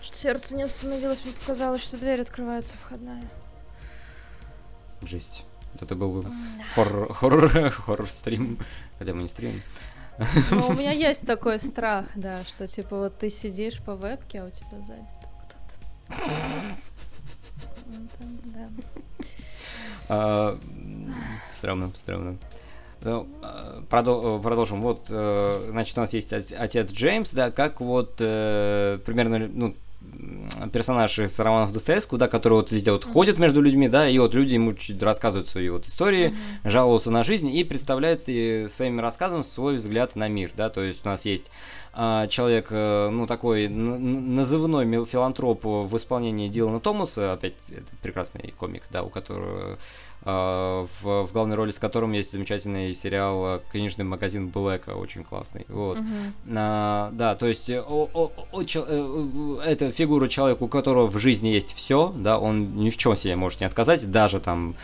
[0.00, 3.28] Что сердце не остановилось, мне показалось, что дверь открывается входная.
[5.02, 5.44] Жесть.
[5.72, 6.32] Вот это был бы
[6.74, 8.58] хоррор, хоррор, хоррор стрим.
[8.98, 9.62] Хотя мы не стрим.
[10.50, 14.46] Ну, у меня есть такой страх, да, что типа вот ты сидишь по вебке, а
[14.46, 15.06] у тебя сзади
[16.08, 16.08] кто-то.
[20.10, 20.58] А,
[21.50, 22.38] стрёмно, стрёмно.
[23.02, 24.80] Ну, а, продолжим.
[24.82, 29.74] Вот, э, значит, у нас есть отец Джеймс, да, как вот э, примерно, ну,
[30.72, 33.12] персонаж из романов Достоевского, да, который вот везде вот mm-hmm.
[33.12, 36.70] ходит между людьми, да, и вот люди ему чуть рассказывают свои вот истории, mm-hmm.
[36.70, 41.04] жалуются на жизнь и представляют и своими рассказами свой взгляд на мир, да, то есть
[41.04, 41.50] у нас есть
[41.92, 48.84] а, человек, э, ну, такой назывной филантроп в исполнении Дилана Томаса, опять это прекрасный комик,
[48.90, 49.78] да, у которого
[50.28, 55.64] в, в главной роли с которым есть замечательный сериал «Книжный магазин Блэка», очень классный.
[55.68, 55.98] Вот.
[55.98, 56.32] Uh-huh.
[56.54, 61.18] А, да, то есть о, о, о, чел, э, это фигура человека, у которого в
[61.18, 64.74] жизни есть все, да, он ни в чем себе может не отказать, даже там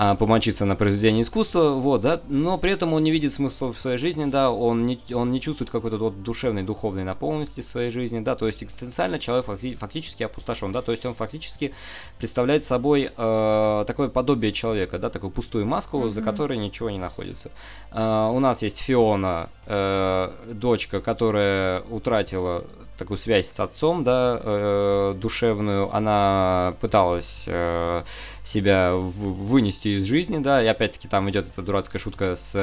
[0.00, 3.80] а, помочиться на произведение искусства, вот, да, но при этом он не видит смысла в
[3.80, 7.90] своей жизни, да, он не, он не чувствует какой-то вот душевной, духовной наполненности в своей
[7.90, 11.74] жизни, да, то есть экзистенциально человек факти- фактически опустошен, да, то есть он фактически
[12.16, 16.10] представляет собой э, такое подобие человека, да, такую пустую маску, mm-hmm.
[16.10, 17.50] за которой ничего не находится.
[17.90, 22.62] Э, у нас есть Фиона, э, дочка, которая утратила
[22.98, 28.04] такую связь с отцом, да, э, душевную, она пыталась э,
[28.48, 32.54] себя вынести из жизни, да, и опять-таки там идет эта дурацкая шутка с,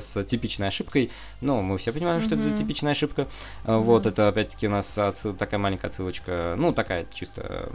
[0.00, 1.10] с типичной ошибкой,
[1.40, 2.24] но мы все понимаем, mm-hmm.
[2.24, 3.28] что это за типичная ошибка,
[3.64, 3.80] mm-hmm.
[3.80, 7.70] вот, это опять-таки у нас отсыл, такая маленькая отсылочка, ну, такая чисто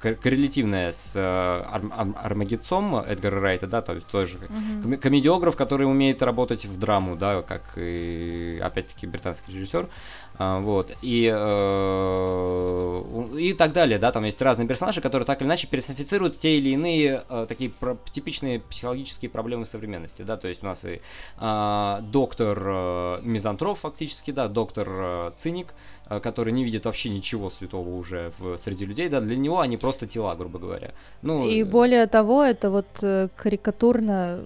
[0.00, 1.82] коррелятивная с Ар
[2.16, 4.98] Армагедцом Эдгара Райта, да, то есть тоже mm-hmm.
[4.98, 9.88] комедиограф, который умеет работать в драму, да, как и, опять-таки, британский режиссер,
[10.36, 13.02] а, вот, и, э,
[13.38, 16.73] и так далее, да, там есть разные персонажи, которые так или иначе персонифицируют те или
[16.74, 21.00] иные э, такие про- типичные психологические проблемы современности, да, то есть у нас и
[21.38, 25.74] э, доктор э, мизантроп фактически, да, доктор э, циник,
[26.08, 30.06] который не видит вообще ничего святого уже в, среди людей, да, для него они просто
[30.06, 30.92] тела, грубо говоря.
[31.22, 34.40] Ну, и более того, это вот э, карикатурно,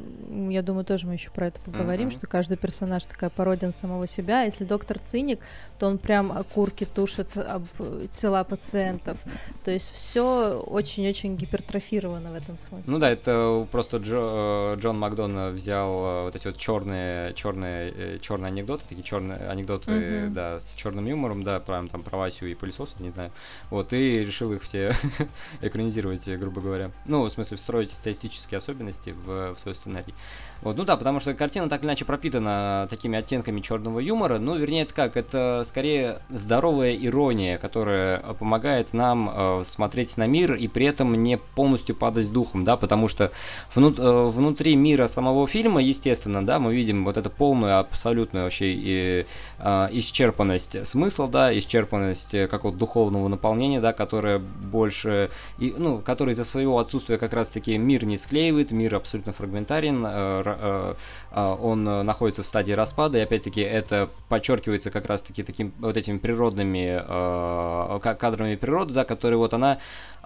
[0.49, 2.19] я думаю, тоже мы еще про это поговорим, uh-huh.
[2.19, 4.43] что каждый персонаж такая пародия на самого себя.
[4.43, 5.41] Если доктор циник,
[5.79, 7.65] то он прям окурки тушит об
[8.11, 9.19] тела пациентов.
[9.65, 12.93] То есть все очень-очень гипертрофировано в этом смысле.
[12.93, 18.49] Ну да, это просто Джо, э, Джон Макдон взял вот эти вот черные, черные, черные
[18.49, 20.29] анекдоты, такие черные анекдоты, uh-huh.
[20.31, 23.33] да, с черным юмором, да, прям там про Васю и пылесос, не знаю.
[23.71, 24.93] Вот, и решил их все
[25.63, 26.91] экранизировать, грубо говоря.
[27.07, 30.15] Ну, в смысле, встроить стилистические особенности в, в свой сценарий.
[30.63, 34.39] Вот, ну да, потому что картина так или иначе пропитана такими оттенками черного юмора.
[34.39, 35.17] Ну, вернее, это как?
[35.17, 41.39] Это скорее здоровая ирония, которая помогает нам э, смотреть на мир и при этом не
[41.39, 43.31] полностью падать духом, да, потому что
[43.75, 48.73] внут, э, внутри мира самого фильма, естественно, да, мы видим вот эту полную, абсолютную вообще
[48.73, 49.27] и,
[49.59, 56.33] э, исчерпанность смысла, да, исчерпанность э, какого-то духовного наполнения, да, которая больше, и, ну, который
[56.33, 60.95] из-за своего отсутствия как раз-таки мир не склеивает, мир абсолютно фрагментарен, э, Э,
[61.33, 66.19] э, он находится в стадии распада, и опять-таки это подчеркивается как раз-таки таким вот этими
[66.19, 69.79] природными э, кадрами природы, да, которые вот она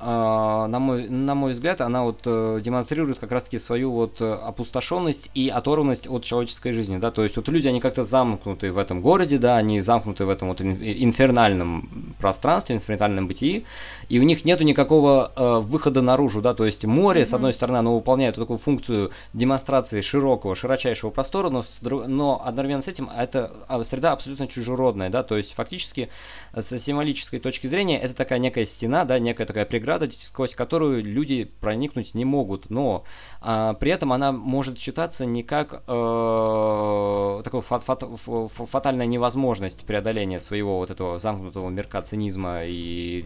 [0.04, 4.32] а, на мой, на мой взгляд, она вот э, демонстрирует как раз-таки свою вот э,
[4.32, 8.78] опустошенность и оторванность от человеческой жизни, да, то есть вот люди, они как-то замкнуты в
[8.78, 13.64] этом городе, да, они замкнуты в этом вот инфернальном пространстве, инфернальном бытии,
[14.08, 17.26] и у них нету никакого э, выхода наружу, да, то есть море, mm-hmm.
[17.26, 22.88] с одной стороны, оно выполняет такую функцию демонстрации широкого, широчайшего простора, но, но одновременно с
[22.88, 26.10] этим это а, среда абсолютно чужеродная, да, то есть фактически
[26.54, 31.44] с символической точки зрения это такая некая стена, да, некая такая преграда, сквозь которую люди
[31.60, 33.04] проникнуть не могут, но
[33.44, 38.04] а, при этом она может считаться не как э, такой фат, фат,
[38.48, 43.18] фатальная невозможность преодоления своего вот этого замкнутого мирка цинизма и,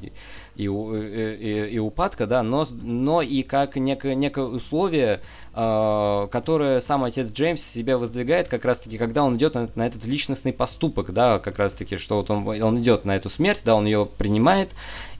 [0.54, 5.20] и, и, и, и упадка, да, но, но и как некое, некое условие,
[5.52, 10.06] э, которое сам отец Джеймс себе воздвигает как раз-таки, когда он идет на, на этот
[10.06, 13.84] личностный поступок, да, как раз-таки, что вот он, он идет на эту смерть, да, он
[13.84, 14.74] ее принимает,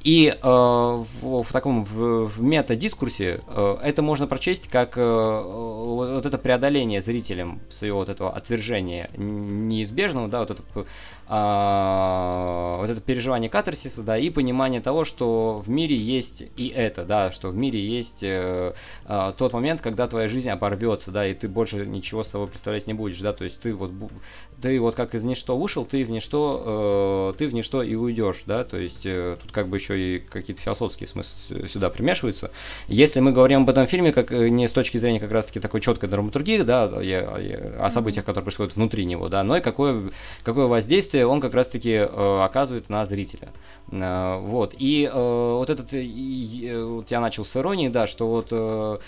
[0.07, 6.25] и э, в, в таком в, в мета-дискурсе э, это можно прочесть как э, вот
[6.25, 10.63] это преодоление зрителям своего вот этого отвержения неизбежного, да, вот это
[11.29, 17.05] э, вот это переживание катарсиса, да, и понимание того, что в мире есть и это,
[17.05, 18.75] да, что в мире есть э,
[19.07, 22.87] э, тот момент, когда твоя жизнь оборвется, да, и ты больше ничего с собой представлять
[22.87, 23.91] не будешь, да, то есть ты вот,
[24.61, 28.43] ты вот как из ничто вышел, ты в ничто, э, ты в ничто и уйдешь,
[28.47, 32.51] да, то есть э, тут как бы еще и какие-то философские смыслы сюда примешиваются.
[32.89, 35.81] Если мы говорим об этом фильме, как э, не с точки зрения как раз-таки такой
[35.81, 40.11] четкой драматургии, да, о событиях, которые происходят внутри него, да, но и какое,
[40.43, 43.49] какое воздействие он как раз-таки э, оказывает на зрителя.
[43.91, 48.49] Э, вот, и э, вот этот, и, вот я начал с иронии, да, что вот
[48.51, 48.99] э,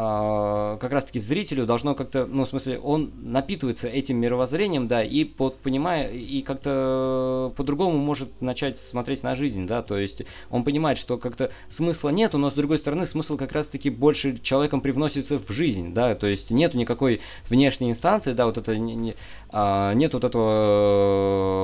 [0.00, 5.24] а, как раз-таки зрителю должно как-то, ну, в смысле, он напитывается этим мировоззрением, да, и
[5.24, 10.98] под, понимая, и как-то по-другому может начать смотреть на жизнь, да, то есть он понимает,
[10.98, 15.48] что как-то смысла нету, но с другой стороны смысл как раз-таки больше человеком привносится в
[15.50, 19.16] жизнь, да, то есть нету никакой внешней инстанции, да, вот это не, не,
[19.50, 21.57] а, нет вот этого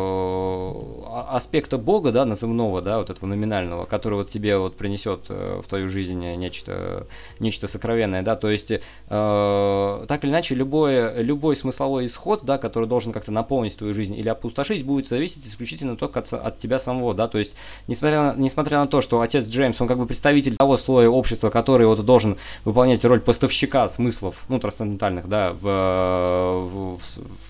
[1.35, 5.69] аспекта Бога, да, назывного, да, вот этого номинального, который вот тебе вот принесет э, в
[5.69, 7.07] твою жизнь нечто,
[7.39, 12.89] нечто сокровенное, да, то есть э, так или иначе любой, любой смысловой исход, да, который
[12.89, 17.15] должен как-то наполнить твою жизнь или опустошить, будет зависеть исключительно только от, от тебя самого,
[17.15, 17.55] да, то есть
[17.87, 21.51] несмотря на, несмотря на то, что отец Джеймс, он как бы представитель того слоя общества,
[21.51, 26.99] который вот должен выполнять роль поставщика смыслов, ну, трансцендентальных, да, в, в,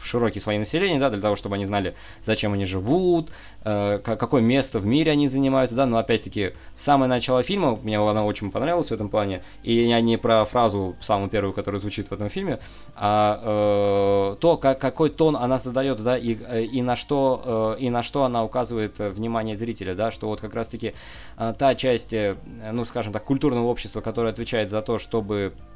[0.00, 1.94] в широкий слои населения, да, для того, чтобы они знали,
[2.35, 3.31] зачем они живут,
[3.64, 8.25] э, какое место в мире они занимают, да, но опять-таки самое начало фильма, мне она
[8.25, 12.12] очень понравилась в этом плане, и я не про фразу самую первую, которая звучит в
[12.12, 12.59] этом фильме,
[12.97, 16.35] а э, то, как, какой тон она задает, да, и,
[16.77, 20.55] и на что, э, и на что она указывает внимание зрителя, да, что вот как
[20.55, 20.94] раз-таки
[21.38, 22.37] э, та часть, э,
[22.73, 25.73] ну, скажем так, культурного общества, которая отвечает за то, чтобы Э,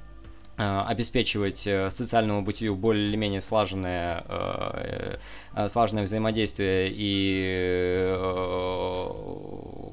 [0.59, 8.14] обеспечивать э, социальному бытию более или менее слаженное, э, слаженное взаимодействие и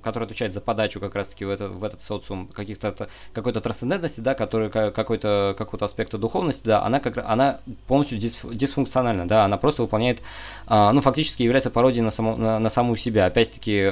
[0.03, 4.35] который отвечает за подачу как раз-таки в, это, в этот социум каких-то какой-то трансцендентности, да,
[4.35, 10.21] который какой-то какого-то аспекта духовности, да, она как она полностью дисфункциональна, да, она просто выполняет,
[10.69, 13.25] ну фактически является пародией на саму на, на саму себя.
[13.25, 13.91] Опять-таки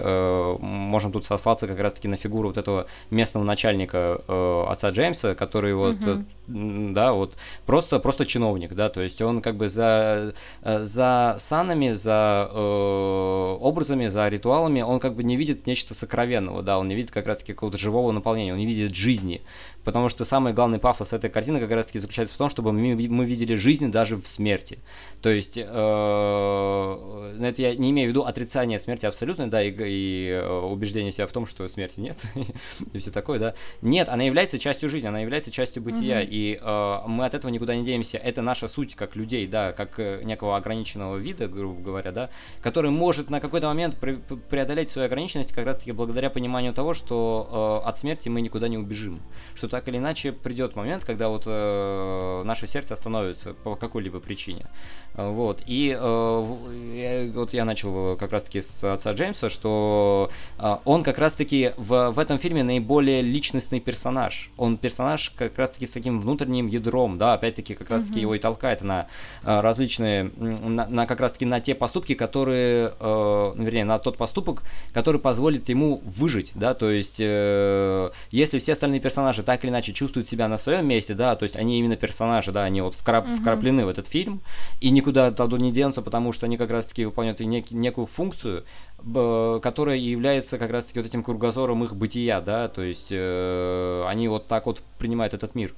[0.60, 4.22] можем тут сослаться как раз-таки на фигуру вот этого местного начальника
[4.70, 6.63] отца Джеймса, который вот mm-hmm
[6.94, 11.92] да, вот просто, просто чиновник, да, то есть он как бы за, э, за санами,
[11.92, 16.96] за э, образами, за ритуалами, он как бы не видит нечто сокровенного, да, он не
[16.96, 19.42] видит как раз-таки какого-то живого наполнения, он не видит жизни,
[19.84, 23.26] потому что самый главный пафос этой картины как раз-таки заключается в том, чтобы мы, мы
[23.26, 24.80] видели жизнь даже в смерти,
[25.22, 30.30] то есть, э, это я не имею в виду отрицание смерти абсолютно, да, и, и
[30.30, 32.24] э, убеждение себя в том, что смерти нет,
[32.94, 36.30] и все такое, да, нет, она является частью жизни, она является частью бытия, mm-hmm.
[36.30, 38.18] и э, мы от этого никуда не денемся.
[38.18, 42.30] Это наша суть как людей, да, как э, некого ограниченного вида, грубо говоря, да,
[42.62, 47.82] который может на какой-то момент пре- преодолеть свою ограниченность как раз-таки благодаря пониманию того, что
[47.84, 49.22] э, от смерти мы никуда не убежим.
[49.56, 54.68] Что так или иначе придет момент, когда вот э, наше сердце остановится по какой-либо причине.
[55.16, 55.64] Э, вот.
[55.66, 61.72] И э, вот я начал как раз-таки с отца Джеймса, что э, он как раз-таки
[61.78, 64.52] в, в этом фильме наиболее личностный персонаж.
[64.58, 68.22] Он персонаж как раз-таки с таким внутренним ядром, да, опять-таки как раз-таки mm-hmm.
[68.22, 69.08] его и толкает на
[69.44, 74.64] э, различные, на, на как раз-таки на те поступки, которые, э, вернее, на тот поступок,
[74.94, 79.94] который позволит ему выжить, да, то есть э, если все остальные персонажи так или иначе
[79.94, 83.28] чувствуют себя на своем месте, да, то есть они именно персонажи, да, они вот вкрап,
[83.28, 83.42] mm-hmm.
[83.42, 84.42] вкраплены в этот фильм
[84.82, 88.64] и никуда оттуда не денутся, потому что они как раз-таки выполняют нек- некую функцию,
[89.06, 94.48] которая является как раз-таки вот этим кругозором их бытия, да, то есть э, они вот
[94.48, 95.74] так вот принимают этот мир.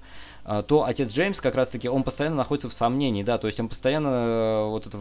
[0.47, 3.67] А, то отец Джеймс как раз-таки, он постоянно находится в сомнении, да, то есть он
[3.67, 4.99] постоянно э, вот это,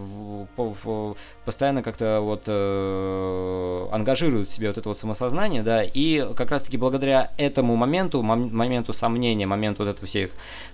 [1.44, 6.78] постоянно как-то вот э, ангажирует в себе вот это вот самосознание, да, и как раз-таки
[6.78, 10.30] благодаря этому моменту, моменту сомнения, моменту вот этого всех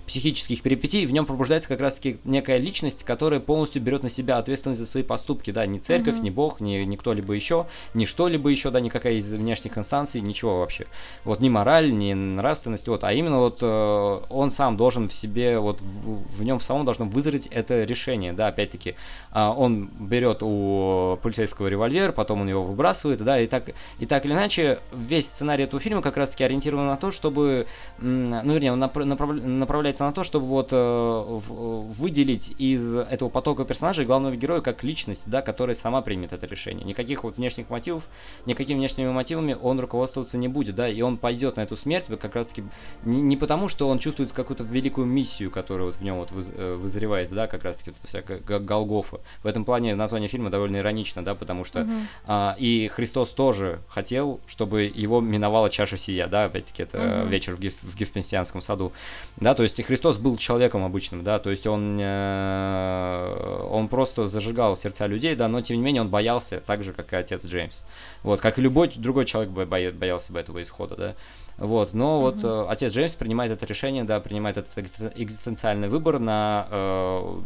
[0.07, 4.79] психических перипетий, в нем пробуждается как раз-таки некая личность, которая полностью берет на себя ответственность
[4.79, 6.21] за свои поступки, да, не церковь, mm-hmm.
[6.21, 10.59] не Бог, не, не кто-либо еще, не что-либо еще, да, никакая из внешних инстанций, ничего
[10.59, 10.87] вообще.
[11.25, 15.13] Вот ни мораль, ни нравственность, вот, а именно вот э, он сам сам должен в
[15.13, 18.93] себе, вот в, в нем самом должно вызреть это решение, да, опять-таки,
[19.31, 24.23] а, он берет у полицейского револьвер, потом он его выбрасывает, да, и так, и так
[24.23, 27.65] или иначе, весь сценарий этого фильма как раз-таки ориентирован на то, чтобы,
[27.97, 34.05] ну, вернее, он направ, направляется на то, чтобы вот э, выделить из этого потока персонажей
[34.05, 36.85] главного героя как личность, да, которая сама примет это решение.
[36.85, 38.03] Никаких вот внешних мотивов,
[38.45, 42.35] никакими внешними мотивами он руководствоваться не будет, да, и он пойдет на эту смерть как
[42.35, 42.63] раз-таки
[43.05, 46.75] не потому, что он чувствует какой какую-то великую миссию, которая вот в нем вот э,
[46.75, 49.21] вызревает, да, как раз-таки вот всякая Голгофа.
[49.43, 52.01] В этом плане название фильма довольно иронично, да, потому что uh-huh.
[52.25, 57.29] а, и Христос тоже хотел, чтобы его миновала чаша сия, да, опять-таки это uh-huh.
[57.29, 58.91] вечер в, Геф, в Гефпенсианском саду,
[59.37, 64.27] да, то есть и Христос был человеком обычным, да, то есть он, э, он просто
[64.27, 67.45] зажигал сердца людей, да, но тем не менее он боялся так же, как и отец
[67.45, 67.83] Джеймс,
[68.23, 71.15] вот, как и любой другой человек боялся бы этого исхода, да,
[71.61, 72.21] вот, но mm-hmm.
[72.21, 77.37] вот э, отец Джеймс принимает это решение, да, принимает этот экзистенциальный выбор на э,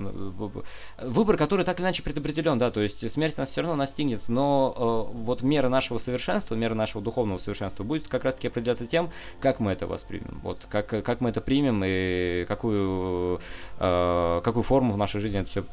[1.02, 5.10] выбор, который так или иначе предопределен, да, то есть смерть нас все равно настигнет, но
[5.12, 9.12] э, вот мера нашего совершенства, мера нашего духовного совершенства будет как раз-таки определяться тем,
[9.42, 13.42] как мы это воспримем, вот, как, как мы это примем и какую,
[13.80, 15.66] э, какую форму в нашей жизни это все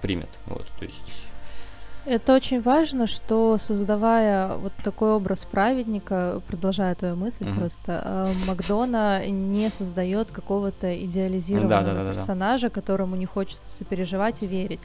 [0.00, 1.26] примет, вот, то есть...
[2.06, 7.58] Это очень важно, что создавая вот такой образ праведника, продолжая твою мысль mm-hmm.
[7.58, 14.42] просто, э, Макдона не создает какого-то идеализированного да, да, да, персонажа, которому не хочется сопереживать
[14.42, 14.78] и верить.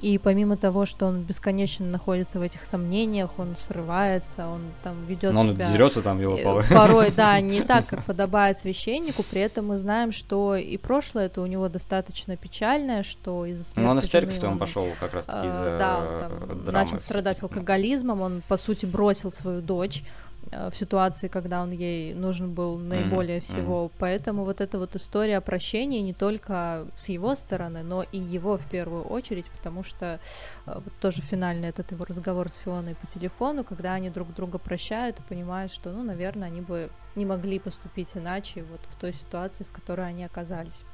[0.00, 5.34] И помимо того, что он бесконечно находится в этих сомнениях, он срывается, он там ведет
[5.34, 5.66] Но себя...
[5.66, 6.64] он дерется там, его палы.
[6.70, 11.40] Порой, да, не так, как подобает священнику, при этом мы знаем, что и прошлое это
[11.42, 15.14] у него достаточно печальное, что из-за смерти Ну, он и в церковь он пошел как
[15.14, 20.04] раз-таки а, из-за Да, он там начал страдать алкоголизмом, он, по сути, бросил свою дочь,
[20.04, 23.42] Э, в ситуации, когда он ей нужен был наиболее mm-hmm.
[23.42, 23.84] всего.
[23.84, 23.92] Mm-hmm.
[23.98, 28.64] Поэтому вот эта вот история прощения не только с его стороны, но и его в
[28.68, 30.20] первую очередь, потому что
[30.66, 34.58] э, вот тоже финальный этот его разговор с Фионой по телефону, когда они друг друга
[34.58, 39.12] прощают и понимают, что, ну, наверное, они бы не могли поступить иначе вот в той
[39.12, 40.84] ситуации, в которой они оказались.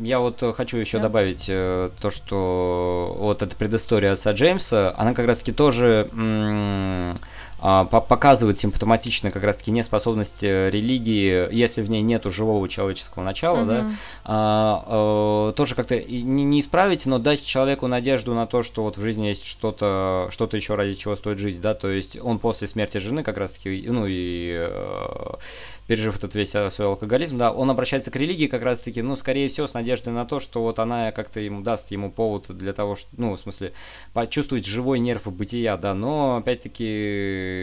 [0.00, 1.04] Я вот э, хочу еще да.
[1.04, 7.14] добавить э, то, что вот эта предыстория отца Джеймса, она как раз-таки тоже м-
[7.64, 13.66] показывает симптоматично как раз-таки неспособность э, религии, если в ней нету живого человеческого начала, угу.
[13.66, 13.86] да,
[14.24, 18.98] а, а, тоже как-то не, не исправить, но дать человеку надежду на то, что вот
[18.98, 22.68] в жизни есть что-то, что-то еще ради чего стоит жить, да, то есть он после
[22.68, 25.34] смерти жены как раз-таки, ну и э,
[25.86, 29.66] пережив этот весь свой алкоголизм, да, он обращается к религии как раз-таки, ну, скорее всего,
[29.66, 33.08] с надеждой на то, что вот она как-то ему даст ему повод для того, что,
[33.16, 33.72] ну, в смысле,
[34.12, 37.53] почувствовать живой нерв бытия, да, но, опять-таки,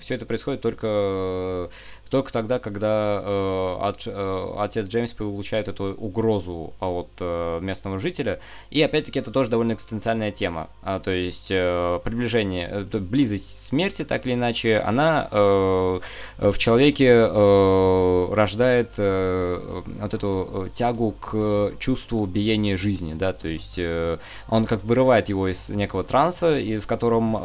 [0.00, 1.70] все это происходит только
[2.14, 8.38] только тогда, когда э, от, э, отец Джеймс получает эту угрозу от э, местного жителя.
[8.70, 10.68] И опять-таки это тоже довольно экстенциальная тема.
[10.84, 16.00] А, то есть э, приближение, э, близость смерти, так или иначе, она э,
[16.38, 23.74] в человеке э, рождает э, вот эту тягу к чувству биения жизни, да, то есть
[23.78, 27.40] э, он как вырывает его из некого транса, и в котором, э,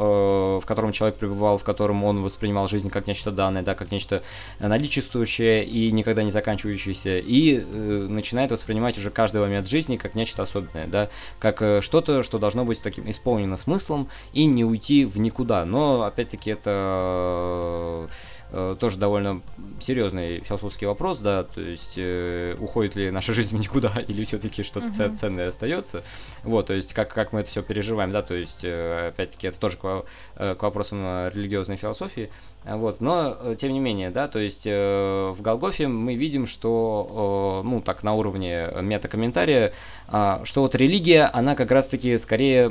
[0.60, 4.22] в котором человек пребывал, в котором он воспринимал жизнь как нечто данное, да, как нечто
[4.68, 7.62] наличествующее и никогда не заканчивающееся, и э,
[8.10, 12.66] начинает воспринимать уже каждый момент жизни как нечто особенное, да, как э, что-то, что должно
[12.66, 15.66] быть таким исполнено смыслом и не уйти в никуда.
[15.66, 18.08] Но, опять-таки, это э,
[18.52, 19.42] тоже довольно
[19.80, 24.64] серьезный философский вопрос, да, то есть э, уходит ли наша жизнь в никуда или все-таки
[24.64, 25.14] что-то uh-huh.
[25.14, 26.04] ценное остается,
[26.44, 29.60] вот, то есть как, как мы это все переживаем, да, то есть э, опять-таки это
[29.60, 32.30] тоже к, э, к вопросам религиозной философии,
[32.66, 37.62] вот, но э, тем не менее, да, то есть э, в Голгофе мы видим, что,
[37.64, 39.74] э, ну, так, на уровне метакомментария,
[40.08, 42.70] э, что вот религия, она как раз-таки скорее...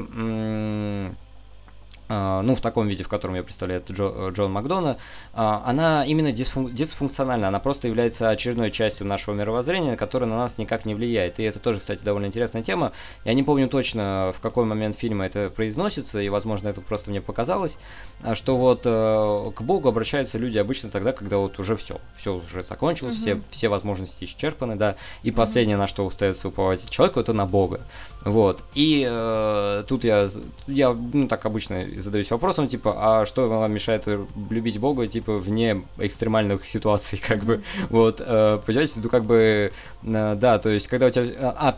[2.09, 4.97] А, ну, в таком виде, в котором я представляю Джо, э, Джон Макдона,
[5.35, 10.57] а, она именно дисфун- дисфункциональна, она просто является очередной частью нашего мировоззрения, которая на нас
[10.57, 11.39] никак не влияет.
[11.39, 12.93] И это тоже, кстати, довольно интересная тема.
[13.25, 17.21] Я не помню точно, в какой момент фильма это произносится, и, возможно, это просто мне
[17.21, 17.79] показалось,
[18.23, 22.35] а, что вот э, к Богу обращаются люди обычно тогда, когда вот уже все, все
[22.35, 23.21] уже закончилось, угу.
[23.21, 25.37] все, все возможности исчерпаны, да, и угу.
[25.37, 27.83] последнее, на что остается уповать человеку, это на Бога.
[28.25, 28.65] Вот.
[28.75, 30.27] И э, тут я,
[30.67, 35.85] я, ну, так обычно задаюсь вопросом, типа, а что вам мешает любить Бога, типа, вне
[35.99, 39.73] экстремальных ситуаций, как бы, вот, э, понимаете, ну, как бы,
[40.03, 41.75] э, да, то есть, когда у тебя, а,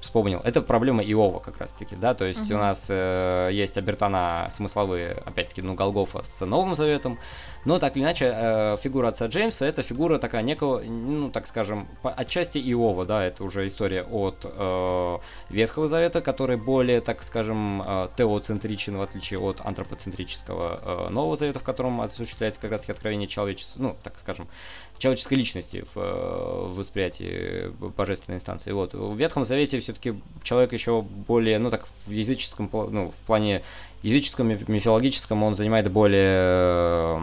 [0.00, 2.54] вспомнил, это проблема Иова как раз-таки, да, то есть uh-huh.
[2.54, 7.18] у нас э, есть обертона смысловые, опять-таки, ну, Голгофа с Новым Заветом,
[7.64, 11.86] но так или иначе э, фигура отца Джеймса это фигура такая некого, ну, так скажем,
[12.02, 15.18] по, отчасти Иова, да, это уже история от э,
[15.50, 21.58] Ветхого Завета, который более, так скажем, э, теоцентричен, в отличие от антропоцентрического э, Нового Завета,
[21.58, 24.48] в котором осуществляется как раз-таки откровение человечества, ну, так скажем,
[25.00, 28.70] человеческой личности в, э, в восприятии божественной инстанции.
[28.70, 28.94] Вот.
[28.94, 33.62] В Ветхом Завете все-таки человек еще более, ну так, в языческом, ну, в плане
[34.02, 37.18] языческом, мифологическом он занимает более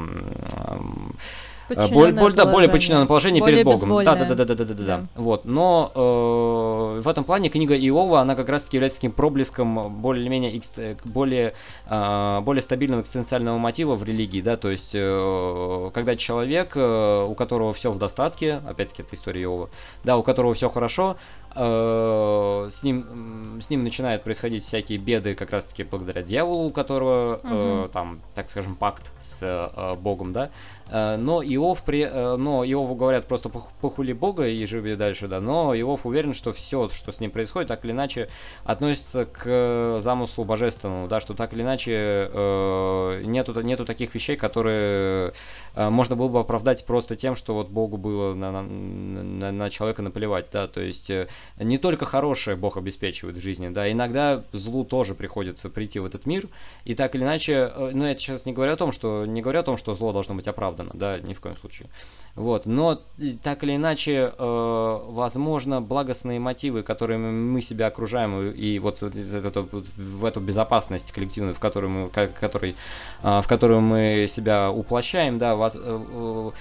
[1.69, 4.03] более, более, да, более подчиненное положение более перед Богом.
[4.03, 5.01] Да, да, да, да, да, да, да, да.
[5.15, 5.45] Вот.
[5.45, 10.61] Но э, в этом плане книга Иова, она как раз-таки является таким проблеском более-менее
[11.03, 11.53] более,
[11.89, 17.35] э, более стабильного экзистенциального мотива в религии, да, то есть э, когда человек, э, у
[17.35, 19.69] которого все в достатке, опять-таки это история Иова,
[20.03, 21.17] да, у которого все хорошо,
[21.55, 27.39] э, с ним с ним начинают происходить всякие беды как раз-таки благодаря дьяволу, у которого
[27.43, 30.49] э, там, так скажем, пакт с э, Богом, да,
[30.86, 35.41] Э, но Иов, при, э, но Иову говорят просто похули Бога и живи дальше, да,
[35.41, 38.29] но Иов уверен, что все, что с ним происходит, так или иначе
[38.63, 45.33] относится к замыслу божественному, да, что так или иначе э, нету, нету таких вещей, которые
[45.75, 50.01] э, можно было бы оправдать просто тем, что вот Богу было на, на, на, человека
[50.01, 51.27] наплевать, да, то есть э,
[51.59, 56.25] не только хорошее Бог обеспечивает в жизни, да, иногда злу тоже приходится прийти в этот
[56.25, 56.47] мир,
[56.85, 59.59] и так или иначе, э, ну, я сейчас не говорю о том, что, не говорю
[59.59, 61.89] о том, что зло должно быть оправдано, оправдано, да, ни в коем случае.
[62.35, 63.01] Вот, но
[63.41, 70.25] так или иначе, э, возможно, благостные мотивы, которыми мы себя окружаем, и вот это, в
[70.25, 72.75] эту безопасность коллективную, в которой мы, который,
[73.23, 76.51] э, в которую мы себя уплощаем, да, вас, э, э,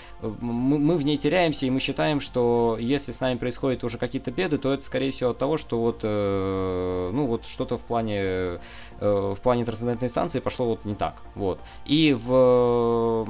[0.40, 4.56] мы в ней теряемся, и мы считаем, что если с нами происходят уже какие-то беды,
[4.56, 8.58] то это, скорее всего, от того, что вот, э, ну, вот что-то в плане, э,
[9.00, 11.60] в плане трансцендентной станции пошло вот не так, вот.
[11.84, 13.26] И в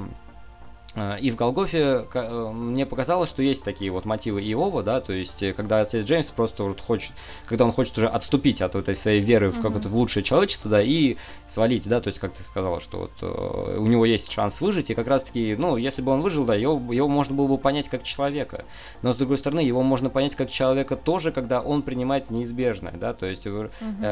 [1.20, 5.42] и в Голгофе э, мне показалось, что есть такие вот мотивы Иова, да, то есть
[5.42, 7.12] э, когда отец Джеймс просто вот хочет,
[7.47, 10.82] когда он хочет уже отступить от этой своей веры в какое-то в лучшее человечество, да,
[10.82, 11.16] и
[11.49, 14.94] свалить, да, то есть как ты сказала, что вот у него есть шанс выжить, и
[14.94, 18.03] как раз-таки, ну, если бы он выжил, да, его, его можно было бы понять как
[18.03, 18.64] человека,
[19.03, 23.12] но с другой стороны, его можно понять как человека тоже, когда он принимает неизбежное, да,
[23.12, 23.66] то есть угу.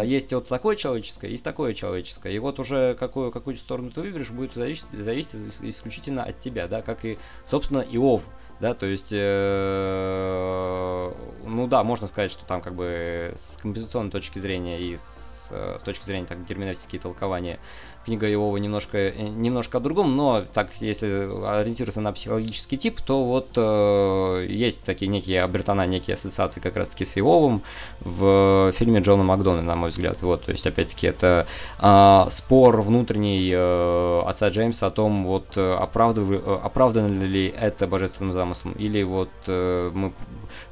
[0.05, 4.31] есть вот такое человеческое, есть такое человеческое, и вот уже какую, какую сторону ты выберешь,
[4.31, 8.23] будет зависеть, зависеть исключительно от тебя, да, да, как и, собственно, Иов,
[8.61, 11.13] да, то есть, э,
[11.47, 15.83] ну да, можно сказать, что там как бы с композиционной точки зрения и с, с
[15.83, 17.59] точки зрения так, герменевтические толкования
[18.05, 21.07] книга Иова немножко, э, немножко о другом, но так, если
[21.47, 27.05] ориентироваться на психологический тип, то вот э, есть такие некие обертона, некие ассоциации как раз-таки
[27.05, 27.63] с Иовом
[28.01, 30.23] в фильме Джона Макдона, на мой взгляд.
[30.23, 31.47] Вот, то есть, опять-таки, это
[31.79, 38.44] э, спор внутренний э, отца Джеймса о том, вот, оправдыв, оправдано ли это божественным замыслом,
[38.53, 40.13] или вот э, мы,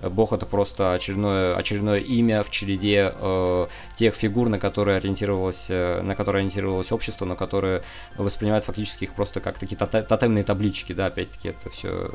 [0.02, 3.66] Бог это просто очередное, очередное имя в череде э,
[3.96, 7.82] тех фигур, на которые ориентировалось, э, на которые ориентировалось общество, но которые
[8.16, 12.10] воспринимают фактически их просто как такие тотемные таблички, да, опять-таки это все,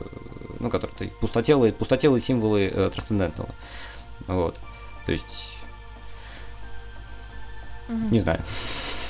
[0.59, 3.49] ну, которые пустотелые, пустотелые символы э, трансцендентного.
[4.27, 4.59] Вот.
[5.05, 5.57] То есть,
[7.87, 8.07] угу.
[8.11, 8.41] не знаю.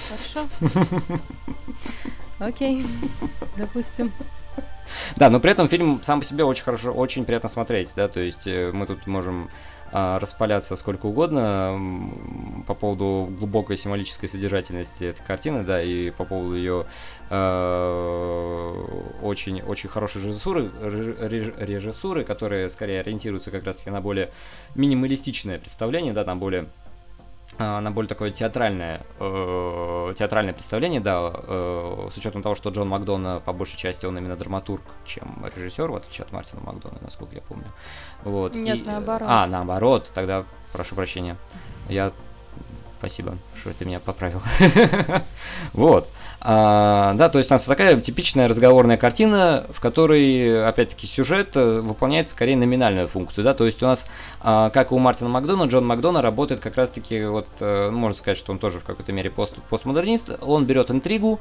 [0.07, 0.47] Хорошо.
[2.39, 2.85] Окей,
[3.55, 4.11] допустим.
[5.15, 8.19] Да, но при этом фильм сам по себе очень хорошо, очень приятно смотреть, да, то
[8.19, 9.49] есть э, мы тут можем
[9.89, 11.79] а, распаляться сколько угодно
[12.67, 16.85] по поводу глубокой символической содержательности этой картины, да, и по поводу ее
[17.29, 18.85] э,
[19.21, 24.31] очень, очень хорошей режиссуры, режиссуры, которые скорее ориентируются как раз-таки на более
[24.75, 26.67] минималистичное представление, да, там более
[27.59, 32.87] а, на более такое театральное, э, театральное представление, да, э, с учетом того, что Джон
[32.87, 37.35] Макдона по большей части он именно драматург, чем режиссер, в отличие от Мартина Макдона, насколько
[37.35, 37.71] я помню.
[38.23, 38.53] Вот.
[38.53, 39.27] Нет, И, наоборот.
[39.29, 41.37] А, наоборот, тогда прошу прощения.
[41.89, 42.11] Я
[42.97, 44.41] Спасибо, что ты меня поправил.
[45.73, 46.09] вот.
[46.39, 51.81] А, да, то есть у нас такая типичная разговорная картина, в которой, опять-таки, сюжет э,
[51.81, 54.07] выполняет скорее номинальную функцию, да, то есть у нас,
[54.39, 58.51] а, как у Мартина Макдона, Джон Макдона работает как раз-таки, вот, а, можно сказать, что
[58.51, 61.39] он тоже в какой-то мере пост постмодернист, он берет интригу,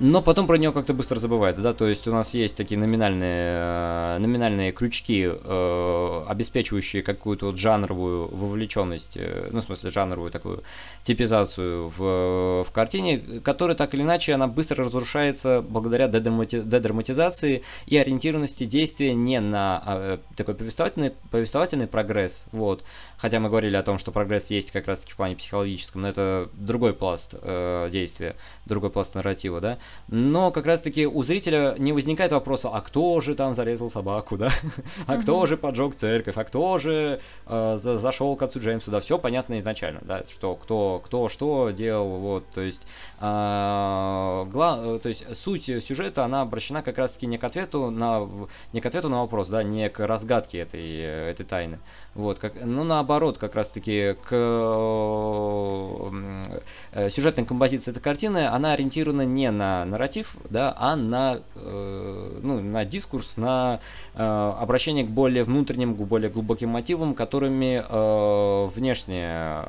[0.00, 4.16] но потом про него как-то быстро забывает, да, то есть у нас есть такие номинальные,
[4.16, 10.64] э, номинальные крючки, э, обеспечивающие какую-то вот жанровую вовлеченность, э, ну, в смысле, жанровую такую
[11.04, 17.96] типизацию в, в картине, которая так или иначе, она быстро разрушается благодаря дедрамати, дедраматизации и
[17.96, 22.82] ориентированности действия не на э, такой повествовательный, повествовательный прогресс, вот,
[23.16, 26.48] хотя мы говорили о том, что прогресс есть как раз-таки в плане психологическом, но это
[26.54, 28.34] другой пласт э, действия,
[28.66, 29.78] другой пласт нарратива, да,
[30.08, 34.50] но как раз-таки у зрителя не возникает вопроса, а кто же там зарезал собаку, да,
[35.06, 39.00] а кто же поджег церковь, а кто же э, за зашел к отцу Джеймсу, да,
[39.00, 42.86] все понятно изначально, да, что кто, кто что делал, вот, то есть,
[43.20, 48.28] э, гла, то есть суть сюжета, она обращена как раз-таки не к ответу на,
[48.72, 50.98] не к ответу на вопрос, да, не к разгадке этой,
[51.30, 51.78] этой тайны,
[52.14, 54.28] вот, как, ну, наоборот, как раз-таки к
[56.92, 62.40] э, сюжетной композиции этой картины, она ориентирована не на на нарратив, да, а на, э,
[62.42, 63.80] ну, на дискурс, на
[64.14, 69.64] э, обращение к более внутренним, к более глубоким мотивам, которыми э, внешняя,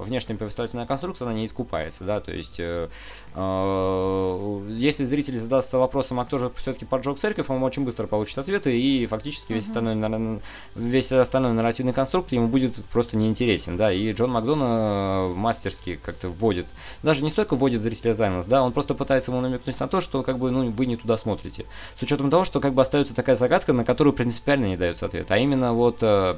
[0.00, 2.88] внешняя повествовательная конструкция, она не искупается, да, то есть э,
[3.31, 8.36] э, если зритель задастся вопросом, а кто же все-таки поджег церковь, он очень быстро получит
[8.36, 10.40] ответы, и фактически весь, остальной,
[10.74, 16.66] весь остальной нарративный конструкт ему будет просто неинтересен, да, и Джон Макдона мастерски как-то вводит,
[17.02, 20.02] даже не столько вводит зрителя за нос, да, он просто пытается ему намекнуть на то,
[20.02, 21.64] что как бы, ну, вы не туда смотрите,
[21.96, 25.30] с учетом того, что как бы остается такая загадка, на которую принципиально не дается ответ,
[25.30, 26.36] а именно вот э,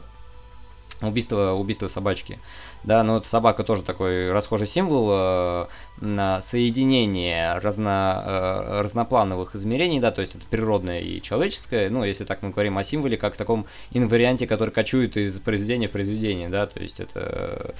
[1.09, 2.39] убийство, убийство собачки.
[2.83, 5.67] Да, но вот собака тоже такой расхожий символ э,
[6.01, 12.25] на соединение разно, э, разноплановых измерений, да, то есть это природное и человеческое, ну, если
[12.25, 16.49] так мы говорим о символе, как в таком инварианте, который кочует из произведения в произведение,
[16.49, 17.75] да, то есть это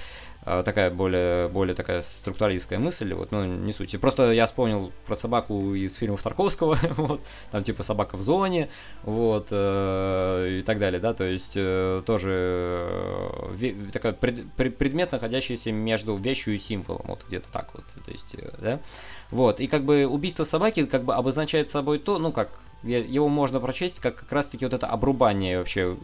[0.45, 3.99] такая более, более такая структуралистская мысль, вот, ну, не суть.
[3.99, 7.21] Просто я вспомнил про собаку из фильмов Тарковского, вот,
[7.51, 8.69] там типа собака в зоне,
[9.03, 12.87] вот, э, и так далее, да, то есть э, тоже
[13.59, 18.11] э, такая пред, пред, предмет, находящийся между вещью и символом, вот где-то так вот, то
[18.11, 18.79] есть, э, да,
[19.31, 22.51] вот, и как бы убийство собаки как бы обозначает собой то, ну как,
[22.83, 25.97] его можно прочесть как как раз-таки вот это обрубание вообще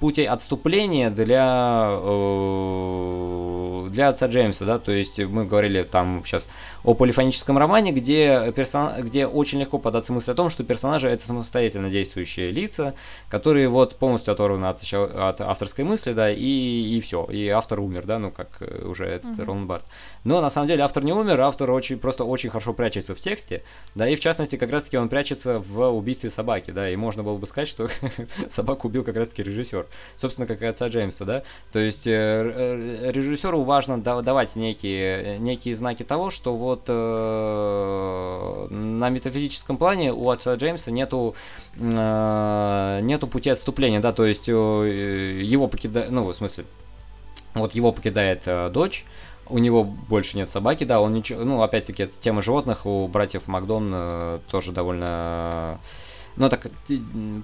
[0.00, 6.48] путей отступления для, э, для отца Джеймса, да, то есть мы говорили там сейчас
[6.84, 9.00] о полифоническом романе, где, персон...
[9.00, 12.94] где очень легко податься мысль о том, что персонажи это самостоятельно действующие лица,
[13.28, 16.38] которые вот полностью оторваны от, от авторской мысли, да, и,
[16.96, 19.44] и все, и автор умер, да, ну как э, уже этот mm-hmm.
[19.44, 19.84] Рон Барт.
[20.24, 23.62] Но на самом деле автор не умер, автор очень, просто очень хорошо прячется в тексте,
[23.94, 27.36] да, и в частности как раз-таки он прячется в убийстве собаки, да, и можно было
[27.36, 27.88] бы сказать, что
[28.48, 29.57] собаку убил как раз-таки режиссер
[30.16, 31.42] собственно, как и отца Джеймса, да.
[31.72, 39.08] То есть э, э, режиссеру важно давать некие, некие знаки того, что вот э, на
[39.10, 41.34] метафизическом плане у отца Джеймса нету,
[41.76, 46.64] нету пути отступления, да, то есть его покидает, ну, в смысле,
[47.54, 49.04] вот его покидает дочь,
[49.50, 53.48] у него больше нет собаки, да, он ничего, ну, опять-таки, это тема животных у братьев
[53.48, 55.80] Макдон э, тоже довольно
[56.38, 56.68] ну, так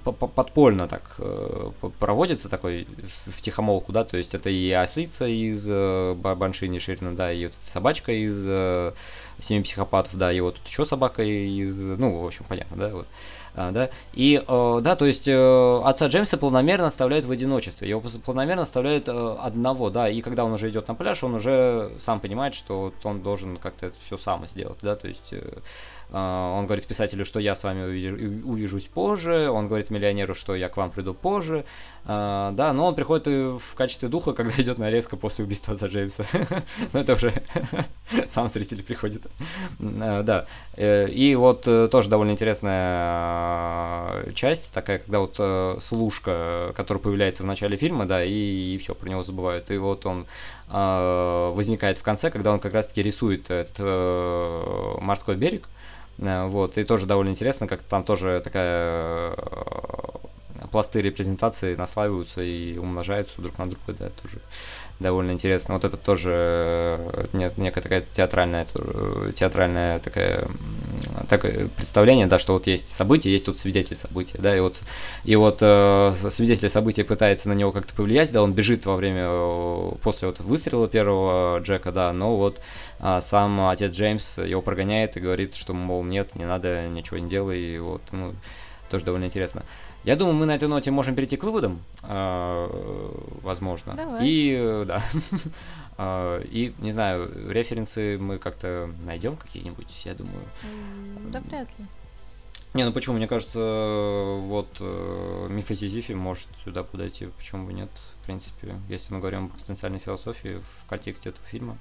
[0.03, 2.87] подпольно так э, проводится такой
[3.25, 7.55] в тихомолку, да, то есть это и ослица из э, Баншини Ширина, да, и вот
[7.61, 8.93] собачка из э,
[9.39, 13.07] Семи психопатов, да, и вот тут еще собака из, ну, в общем, понятно, да, вот.
[13.53, 19.09] А, да, и, да, то есть отца Джеймса планомерно оставляют в одиночестве, его планомерно оставляют
[19.09, 23.21] одного, да, и когда он уже идет на пляж, он уже сам понимает, что он
[23.21, 25.33] должен как-то это все сам сделать, да, то есть
[26.11, 30.77] он говорит писателю, что я с вами увижусь позже, он говорит миллионеру, что я к
[30.77, 31.65] вам приду позже,
[32.07, 36.25] а, да, но он приходит в качестве духа, когда идет нарезка после убийства за Джеймса.
[36.93, 37.33] но это уже
[38.27, 39.23] сам зритель приходит.
[39.79, 40.45] А, да,
[40.75, 47.43] э, и вот э, тоже довольно интересная часть, такая, когда вот э, служка, которая появляется
[47.43, 50.25] в начале фильма, да, и, и все, про него забывают, и вот он
[50.67, 53.77] возникает в конце, когда он как раз-таки рисует этот
[54.99, 55.69] морской берег,
[56.17, 63.41] вот, и тоже довольно интересно, как там тоже такая э, пласты репрезентации наслаиваются и умножаются
[63.41, 64.39] друг на друга, да, тоже
[64.99, 65.73] довольно интересно.
[65.73, 68.65] Вот это тоже э, некая такая театральная,
[69.35, 70.47] театральная такая,
[71.27, 74.83] такое представление, да, что вот есть событие, есть тут свидетель события, да, и вот,
[75.23, 79.91] и вот э, свидетель события пытается на него как-то повлиять, да, он бежит во время,
[80.01, 82.61] после вот выстрела первого Джека, да, но вот
[82.99, 87.27] а сам отец Джеймс его прогоняет и говорит, что, мол, нет, не надо, ничего не
[87.27, 88.33] делай, и вот, ну,
[88.89, 89.63] тоже довольно интересно.
[90.05, 93.09] Я думаю, мы на этой ноте можем перейти к выводам, э,
[93.41, 93.95] возможно.
[93.95, 94.19] Давай.
[94.23, 95.01] И да.
[95.97, 100.43] Э, и, не знаю, референсы мы как-то найдем какие-нибудь, я думаю.
[101.31, 101.85] Да вряд ли.
[102.75, 103.15] Не, ну почему?
[103.15, 103.59] Мне кажется,
[104.41, 107.89] вот э, миф о Сизифе может сюда подойти, почему бы нет,
[108.21, 111.77] в принципе, если мы говорим об экзистенциальной философии в контексте этого фильма.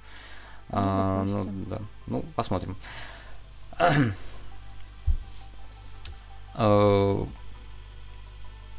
[0.71, 2.77] Ну, а, ну да, ну посмотрим.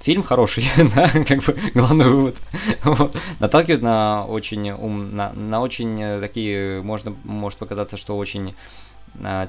[0.05, 2.37] Фильм хороший, да, как бы главный вывод.
[3.39, 8.53] Наталкивает на очень ум, на, на очень э, такие, можно, может показаться, что очень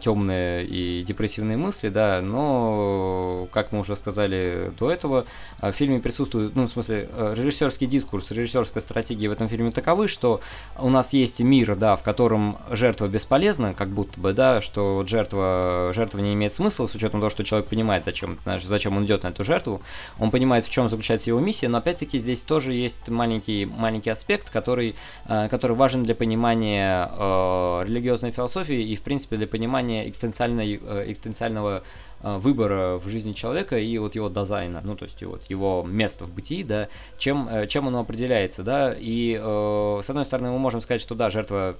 [0.02, 5.26] темные и депрессивные мысли, да, но, как мы уже сказали до этого,
[5.60, 10.08] в фильме присутствует, ну, в смысле, э, режиссерский дискурс, режиссерская стратегия в этом фильме таковы,
[10.08, 10.40] что
[10.78, 15.92] у нас есть мир, да, в котором жертва бесполезна, как будто бы, да, что жертва,
[15.94, 19.28] жертва не имеет смысла, с учетом того, что человек понимает, зачем, зачем он идет на
[19.28, 19.82] эту жертву,
[20.18, 24.50] он понимает, в чем заключается его миссия, но опять-таки здесь тоже есть маленький, маленький аспект,
[24.50, 24.94] который,
[25.26, 30.76] э, который важен для понимания э, религиозной философии и, в принципе, для понимание экстенциальной,
[31.10, 31.82] экстенциального
[32.22, 36.32] выбора в жизни человека и вот его дизайна, ну, то есть вот его место в
[36.32, 36.88] бытии, да,
[37.18, 41.76] чем, чем оно определяется, да, и с одной стороны мы можем сказать, что да, жертва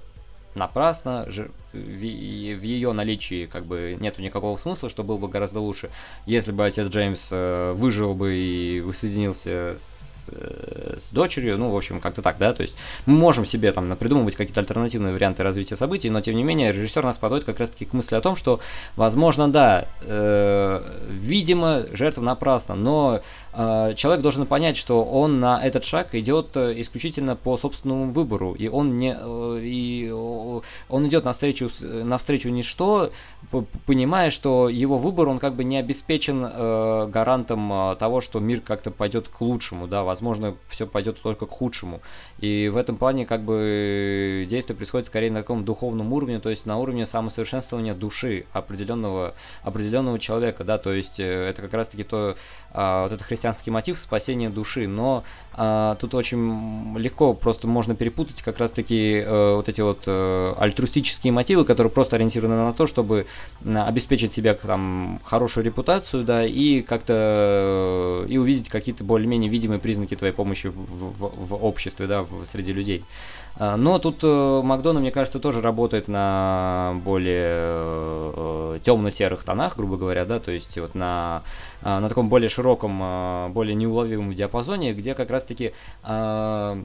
[0.57, 1.25] напрасно,
[1.73, 5.89] в ее наличии как бы нету никакого смысла, что было бы гораздо лучше,
[6.25, 11.77] если бы отец Джеймс э, выжил бы и воссоединился с, э, с дочерью, ну, в
[11.77, 15.75] общем, как-то так, да, то есть мы можем себе там придумывать какие-то альтернативные варианты развития
[15.75, 18.59] событий, но тем не менее режиссер нас подводит как раз-таки к мысли о том, что,
[18.95, 23.21] возможно, да, э, видимо, жертва напрасно, но
[23.95, 28.67] человек должен понять, что он на этот шаг идет э, исключительно по собственному выбору, и
[28.67, 33.11] он не, э, и он идет навстречу, навстречу ничто,
[33.85, 38.61] понимая, что его выбор, он как бы не обеспечен э, гарантом э, того, что мир
[38.61, 42.01] как-то пойдет к лучшему, да, возможно, все пойдет только к худшему.
[42.39, 46.65] И в этом плане как бы действие происходит скорее на таком духовном уровне, то есть
[46.65, 49.33] на уровне самосовершенствования души определенного,
[49.63, 52.35] определенного человека, да, то есть э, это как раз-таки то,
[52.73, 55.23] э, вот это христианский мотив спасения души, но
[55.55, 61.31] э, тут очень легко просто можно перепутать как раз-таки э, вот эти вот э, альтруистические
[61.31, 63.25] мотивы, которые просто ориентированы на то, чтобы
[63.65, 67.13] обеспечить себе там хорошую репутацию, да, и как-то
[68.25, 72.45] э, и увидеть какие-то более-менее видимые признаки твоей помощи в, в, в обществе, да, в,
[72.45, 73.05] среди людей.
[73.59, 79.97] А, но тут э, Макдональд, мне кажется, тоже работает на более э, темно-серых тонах, грубо
[79.97, 81.43] говоря, да, то есть вот на,
[81.81, 86.83] на таком более широком, более неуловимом диапазоне, где как раз-таки Э,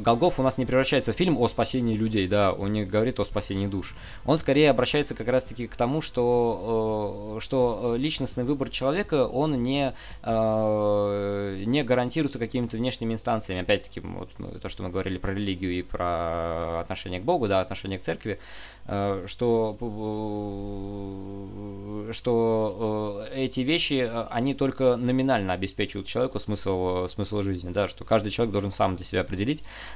[0.00, 3.24] Голгоф у нас не превращается в фильм о спасении людей, да, он не говорит о
[3.24, 3.94] спасении душ.
[4.24, 9.94] Он скорее обращается как раз-таки к тому, что, э, что личностный выбор человека, он не,
[10.22, 13.62] э, не гарантируется какими-то внешними инстанциями.
[13.62, 14.30] Опять-таки, вот
[14.60, 18.38] то, что мы говорили про религию и про отношение к Богу, да, отношение к церкви,
[19.26, 19.76] что,
[22.10, 28.52] что эти вещи, они только номинально обеспечивают человеку смысл, смысл жизни, да, что каждый человек
[28.52, 29.39] должен сам для себя определить,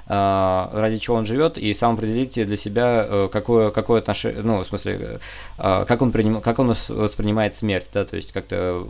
[0.07, 4.62] а, ради чего он живет, и сам определить для себя, э, какое, какое отношение, ну,
[4.62, 5.20] в смысле,
[5.59, 8.86] э, как он, приним, как он воспринимает смерть, да, то есть как-то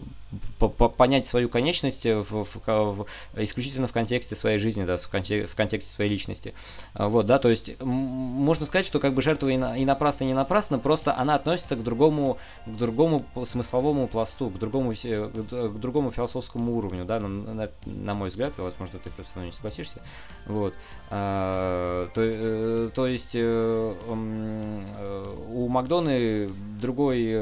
[0.97, 5.55] понять свою конечность в, в, в, исключительно в контексте своей жизни, да, в, контексте, в
[5.55, 6.55] контексте своей личности.
[6.95, 10.25] А, вот, да, то есть можно сказать, что как бы жертва и, на, и напрасно,
[10.25, 15.79] и не напрасно, просто она относится к другому, к другому смысловому пласту, к другому, к
[15.79, 20.01] другому философскому уровню, да, на, на, на мой взгляд, возможно, ты просто не согласишься.
[20.47, 20.75] Вот.
[21.11, 27.35] А, то, э, то есть э, э, у Макдоны другой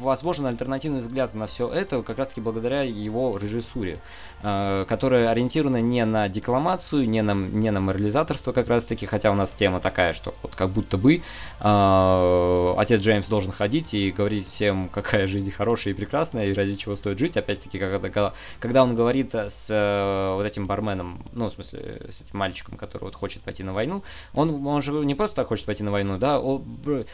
[0.00, 3.98] возможен альтернативный взгляд на все это как раз-таки благодаря его режиссуре,
[4.40, 9.52] которая ориентирована не на декламацию, не на, не на морализаторство как раз-таки, хотя у нас
[9.52, 11.22] тема такая, что вот как будто бы
[11.60, 16.74] э, отец Джеймс должен ходить и говорить всем, какая жизнь хорошая и прекрасная, и ради
[16.76, 17.36] чего стоит жить.
[17.36, 20.99] Опять-таки, когда, когда он говорит с э, вот этим барменом,
[21.32, 24.02] ну, в смысле, с этим мальчиком, который вот хочет пойти на войну,
[24.34, 26.64] он, он же не просто так хочет пойти на войну, да, он,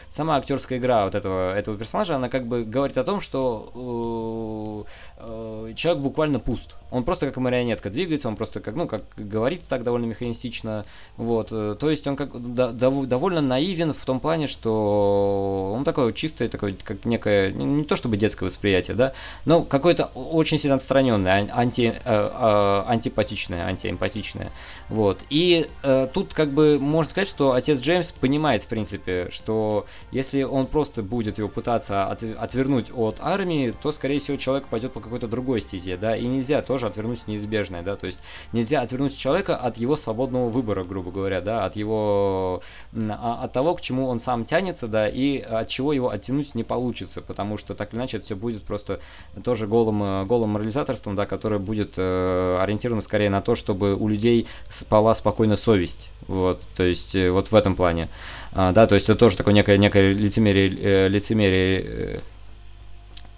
[0.09, 4.85] сама актерская игра вот этого, этого персонажа, она как бы говорит о том, что
[5.17, 6.77] э, э, человек буквально пуст.
[6.91, 10.85] Он просто как марионетка двигается, он просто как, ну, как говорит так довольно механистично.
[11.17, 11.49] Вот.
[11.51, 16.47] Э, то есть он как да, довольно наивен в том плане, что он такой чистый,
[16.47, 19.13] такой, как некое, не, то чтобы детское восприятие, да,
[19.45, 24.51] но какое-то очень сильно отстраненное, анти, э, э, антипатичное, антиэмпатичное.
[24.89, 25.19] Вот.
[25.29, 30.43] И э, тут как бы можно сказать, что отец Джеймс понимает, в принципе, что если
[30.43, 34.99] он просто будет его пытаться от, отвернуть от армии, то, скорее всего, человек пойдет по
[34.99, 38.19] какой-то другой стезе, да, и нельзя тоже отвернуть неизбежное, да, то есть
[38.53, 42.61] нельзя отвернуть человека от его свободного выбора, грубо говоря, да, от его,
[42.95, 46.63] а, от того, к чему он сам тянется, да, и от чего его оттянуть не
[46.63, 48.99] получится, потому что так или иначе это все будет просто
[49.43, 54.07] тоже голым, э, голым морализаторством, да, которое будет э, ориентировано скорее на то, чтобы у
[54.07, 58.07] людей спала спокойно совесть, вот, то есть э, вот в этом плане,
[58.51, 62.19] а, да, то есть это тоже такое некое, некое лицемерие, э, лицемерие э,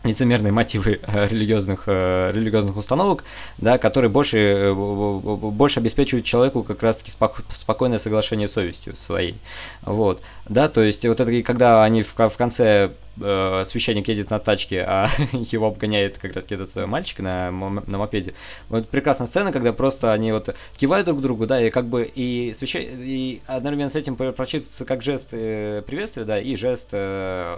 [0.10, 3.24] лицемерные мотивы религиозных, религиозных установок,
[3.58, 9.36] да, которые больше, больше обеспечивают человеку как раз-таки спок спокойное соглашение с совестью своей.
[9.82, 12.92] Вот, да, то есть вот это, когда они в, в конце
[13.22, 18.34] э, священник едет на тачке, а его обгоняет как раз этот мальчик на, на мопеде.
[18.70, 22.54] Вот прекрасная сцена, когда просто они вот кивают друг другу, да, и как бы и,
[22.54, 22.82] священ...
[23.00, 27.58] и одновременно с этим прочитывается как жест э, приветствия, да, и жест э,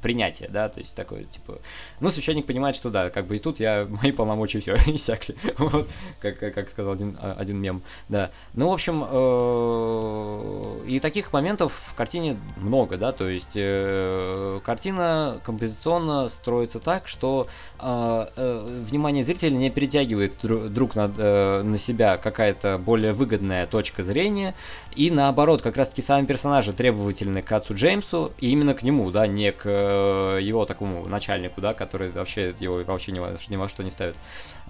[0.00, 1.58] принятия, да, то есть такой, типа,
[2.00, 5.88] ну, священник понимает, что да, как бы и тут я, мои полномочия все иссякли, вот,
[6.20, 8.30] как, как сказал один, один мем, да.
[8.54, 15.38] Ну, в общем, э, и таких моментов в картине много, да, то есть э, картина
[15.44, 17.46] композиционно строится так, что
[17.78, 24.02] э, э, внимание зрителя не перетягивает друг на, э, на себя какая-то более выгодная точка
[24.02, 24.54] зрения,
[24.96, 29.26] и наоборот, как раз-таки сами персонажи требовательны к отцу Джеймсу, и именно к нему, да,
[29.26, 33.68] не к э, его такому начальнику, да, который вообще его вообще ни во, ни во
[33.68, 34.16] что не ставит.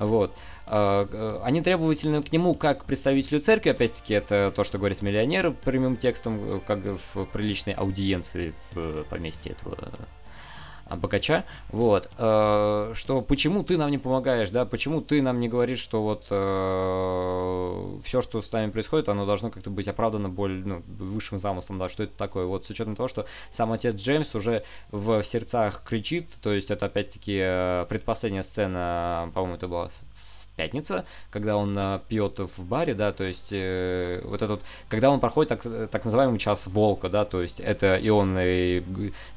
[0.05, 0.35] Вот.
[0.67, 5.53] А, э, они требовательны к нему как представителю церкви, опять-таки, это то, что говорит миллионер
[5.53, 9.77] прямым текстом, э, как в приличной аудиенции в поместье этого
[10.91, 15.79] богача, вот, э, что почему ты нам не помогаешь, да, почему ты нам не говоришь,
[15.79, 20.83] что вот э, все, что с нами происходит, оно должно как-то быть оправдано более, ну,
[20.99, 24.65] высшим замыслом, да, что это такое, вот, с учетом того, что сам отец Джеймс уже
[24.91, 29.91] в сердцах кричит, то есть это опять-таки э, предпоследняя сцена, по-моему, это была
[30.63, 35.19] пятница, когда он э, пьет в баре, да, то есть э, вот этот, когда он
[35.19, 38.83] проходит так, так называемый час волка, да, то есть это и он и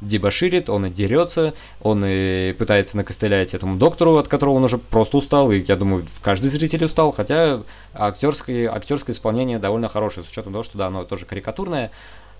[0.01, 5.17] дебоширит, он и дерется, он и пытается накостылять этому доктору, от которого он уже просто
[5.17, 7.63] устал, и я думаю, каждый зритель устал, хотя
[7.93, 11.91] актерское, актерское исполнение довольно хорошее, с учетом того, что да, оно тоже карикатурное,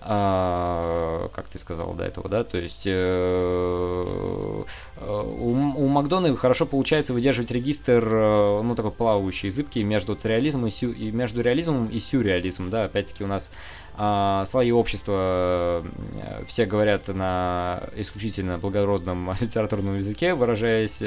[0.08, 4.64] а, как ты сказал до этого, да, то есть э,
[5.00, 10.70] у, у Макдона хорошо получается выдерживать регистр, э, ну, такой плавающий, зыбкий между реализмом и,
[10.70, 13.50] сю, и между реализмом и сюрреализмом, да, опять-таки у нас
[13.98, 15.82] а, слои общества
[16.14, 21.02] э, все говорят на исключительно благородном литературном языке, выражаясь,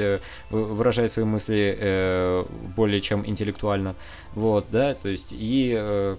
[0.50, 2.44] выражая свои мысли э,
[2.76, 3.94] более чем интеллектуально,
[4.34, 6.16] вот, да, то есть и Э,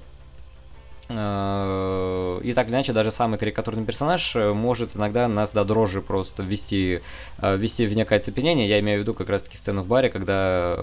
[1.13, 6.43] и так или иначе, даже самый карикатурный персонаж э, может иногда нас до дрожи просто
[6.43, 7.01] ввести,
[7.39, 8.67] э, ввести в некое оцепенение.
[8.67, 10.75] Я имею в виду как раз-таки сцену в баре, когда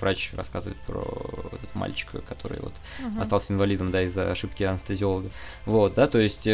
[0.00, 1.02] врач рассказывает про
[1.52, 3.20] этот мальчика, который вот uh-huh.
[3.20, 5.30] остался инвалидом, да, из-за ошибки анестезиолога.
[5.66, 6.46] Вот, да, то есть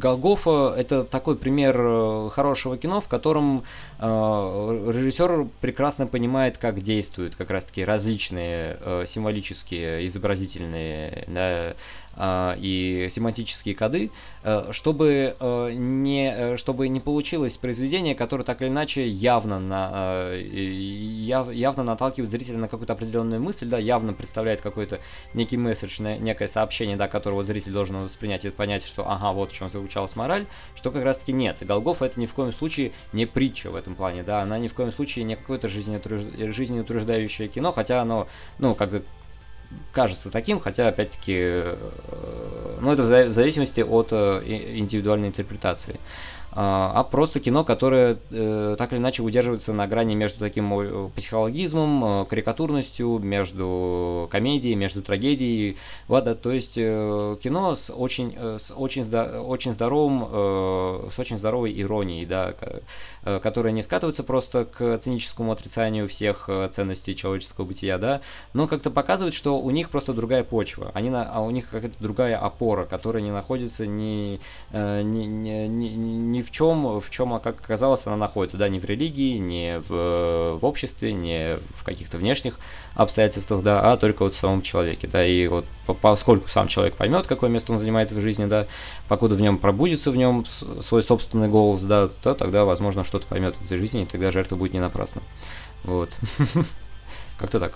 [0.00, 3.64] Голгофа это такой пример хорошего кино, в котором
[4.00, 11.74] режиссер прекрасно понимает, как действуют как раз-таки различные символические изобразительные да,
[12.16, 14.10] а, и семантические коды,
[14.44, 20.30] э, чтобы э, не, э, чтобы не получилось произведение, которое так или иначе явно, на,
[20.32, 25.00] яв, явно наталкивает зрителя на какую-то определенную мысль, да, явно представляет какой-то
[25.34, 29.54] некий месседж, некое сообщение, да, которого зритель должен воспринять и понять, что ага, вот в
[29.54, 30.46] чем заключалась мораль,
[30.76, 31.58] что как раз таки нет.
[31.62, 34.74] Голгоф это ни в коем случае не притча в этом плане, да, она ни в
[34.74, 38.28] коем случае не какое-то жизнеутверждающее кино, хотя оно,
[38.58, 38.90] ну, как
[39.92, 44.42] кажется таким, хотя, опять-таки, э, ну, это в зависимости от э,
[44.76, 45.98] индивидуальной интерпретации.
[46.56, 51.10] А, а просто кино, которое э, так или иначе удерживается на грани между таким э,
[51.16, 55.76] психологизмом, э, карикатурностью, между комедией, между трагедией.
[56.06, 62.24] Вот, да, то есть кино с очень, с очень, очень здоровым, с очень здоровой иронией,
[62.24, 62.54] да,
[63.40, 68.20] которая не скатывается просто к циническому отрицанию всех ценностей человеческого бытия, да,
[68.52, 71.96] но как-то показывает, что у них просто другая почва, они на, а у них какая-то
[72.00, 74.40] другая опора, которая не находится ни,
[74.72, 79.38] ни, ни, ни в чем, в чем, как оказалось, она находится, да, не в религии,
[79.38, 82.58] не в, в обществе, не в каких-то внешних
[82.94, 85.64] обстоятельствах, да, а только вот в самом человеке, да, и вот
[86.00, 88.66] поскольку сам человек поймет, какое место он занимает в жизни, да,
[89.08, 93.56] покуда в нем пробудется в нем свой собственный голос, да, то тогда, возможно, что-то поймет
[93.56, 95.22] в этой жизни, и тогда жертва будет не напрасна.
[95.82, 96.10] Вот.
[97.38, 97.74] Как-то так.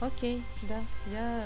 [0.00, 0.80] Окей, да.
[1.12, 1.44] Я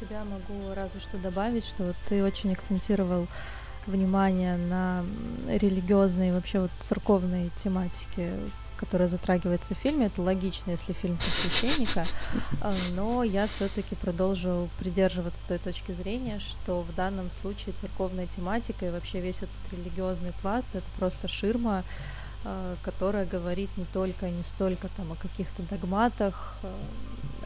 [0.00, 3.26] себя могу разве что добавить, что ты очень акцентировал
[3.88, 5.04] внимание на
[5.48, 8.32] религиозные, вообще вот церковные тематики,
[8.76, 10.06] которая затрагивается в фильме.
[10.06, 12.04] Это логично, если фильм про священника,
[12.60, 18.86] а, но я все-таки продолжу придерживаться той точки зрения, что в данном случае церковная тематика
[18.86, 21.82] и вообще весь этот религиозный пласт это просто ширма,
[22.44, 26.72] а, которая говорит не только не столько там о каких-то догматах, а,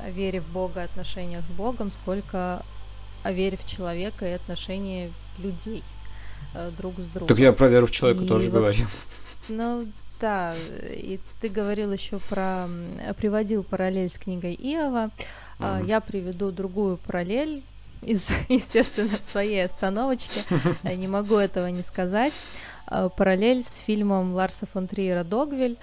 [0.05, 2.63] о вере в Бога, отношениях с Богом, сколько
[3.23, 5.83] о вере в человека и отношении людей.
[6.55, 7.29] Э, друг с другом.
[7.29, 8.87] Так я про веру в человека и тоже вот, говорил.
[9.49, 9.89] Ну
[10.21, 10.55] да,
[10.89, 12.69] и ты говорил еще про,
[13.17, 15.11] приводил параллель с книгой Иова.
[15.59, 15.85] Uh-huh.
[15.85, 17.65] Я приведу другую параллель,
[18.03, 20.43] из, естественно, своей остановочки.
[20.97, 22.33] Не могу этого не сказать.
[22.87, 25.77] Параллель с фильмом Ларса фон Триера «Догвиль»,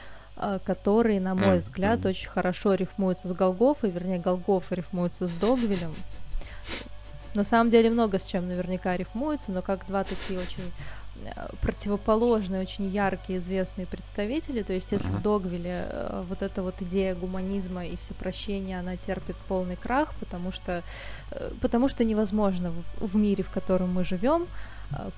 [0.64, 5.94] который, на мой взгляд, очень хорошо рифмуется с Голгофой, вернее, Голгофа рифмуется с Догвилем.
[7.34, 10.64] На самом деле много с чем наверняка рифмуется, но как два такие очень
[11.26, 14.64] Э, противоположные, очень яркие, известные представители.
[14.64, 15.18] То есть, если uh-huh.
[15.18, 20.52] в Догвиле э, вот эта вот идея гуманизма и всепрощения, она терпит полный крах, потому
[20.52, 20.84] что,
[21.32, 24.48] э, потому что невозможно в, в мире, в котором мы живем,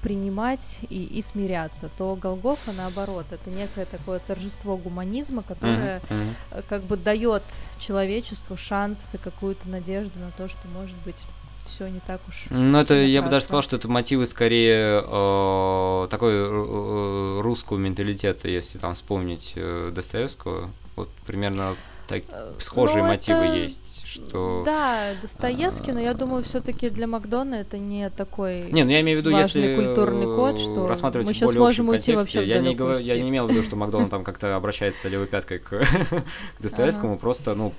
[0.01, 6.65] принимать и, и смиряться, то Голгофа наоборот, это некое такое торжество гуманизма, которое uh-huh, uh-huh.
[6.67, 7.43] как бы дает
[7.79, 11.25] человечеству шанс и какую-то надежду на то, что может быть
[11.65, 12.45] все не так уж.
[12.49, 17.77] Ну, это я бы даже сказал, что это мотивы скорее э, такой э, э, русского
[17.77, 20.71] менталитета, если там вспомнить э, Достоевского.
[20.95, 21.75] Вот примерно
[22.11, 23.55] так, э, схожие ну, мотивы это...
[23.55, 24.63] есть что...
[24.65, 29.19] Да, Достоевский, но я думаю, все-таки для Макдона это не такой Не, ну я имею
[29.19, 32.99] в виду, если культурный код, что рассматривать мы сейчас можем уйти вообще я не, говорю,
[32.99, 35.83] я не имел в виду, что Макдон там как-то обращается левой пяткой к,
[36.59, 37.73] Достоевскому, просто, ну,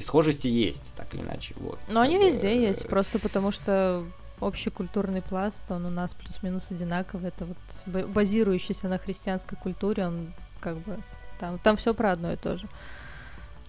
[0.00, 1.78] схожести есть, так или иначе, вот.
[1.88, 4.04] Но они везде есть, просто потому что
[4.40, 10.32] общий культурный пласт, он у нас плюс-минус одинаковый, это вот базирующийся на христианской культуре, он
[10.60, 10.98] как бы
[11.38, 12.66] там, там все про одно и то же.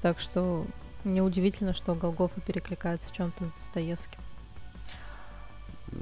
[0.02, 0.66] Так что
[1.04, 4.20] Неудивительно, что Голгофа перекликается в чем-то с Достоевским.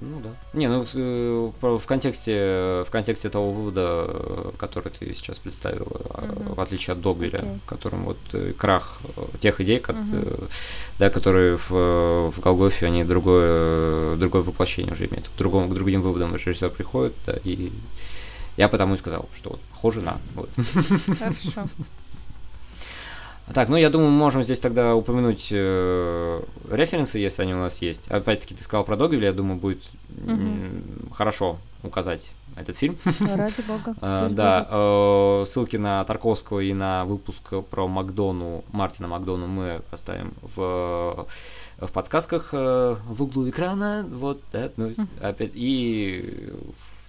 [0.01, 0.29] Ну да.
[0.53, 6.53] Не, ну э, в контексте в контексте того вывода, который ты сейчас представила, uh-huh.
[6.53, 7.59] в отличие от Догвиля, okay.
[7.65, 8.99] которым вот э, крах
[9.39, 10.51] тех идей, uh-huh.
[10.99, 11.71] да, которые в,
[12.29, 17.15] в Голгофе они другое другое воплощение уже имеют, к другому к другим выводам режиссер приходит,
[17.25, 17.71] да, и
[18.57, 20.51] я потому и сказал, что вот похоже на вот.
[21.17, 21.63] Хорошо.
[23.53, 27.81] Так, ну я думаю, мы можем здесь тогда упомянуть э, референсы, если они у нас
[27.81, 28.09] есть.
[28.09, 29.81] Опять-таки, ты сказал про Догвилля, я думаю, будет
[30.23, 31.13] угу.
[31.13, 32.97] хорошо указать этот фильм.
[33.19, 33.95] Ради бога.
[34.01, 40.33] А, да, э, ссылки на Тарковского и на выпуск про Макдону, Мартина Макдону мы оставим
[40.41, 41.27] в,
[41.77, 44.05] в подсказках э, в углу экрана.
[44.09, 46.53] Вот, да, ну, опять, и,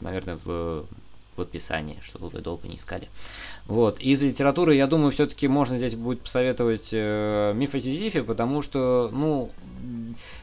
[0.00, 0.86] наверное, в
[1.36, 3.08] в описании, чтобы вы долго не искали.
[3.66, 4.00] Вот.
[4.00, 9.10] Из литературы, я думаю, все-таки можно здесь будет посоветовать э, миф о Сизифе, потому что,
[9.12, 9.50] ну,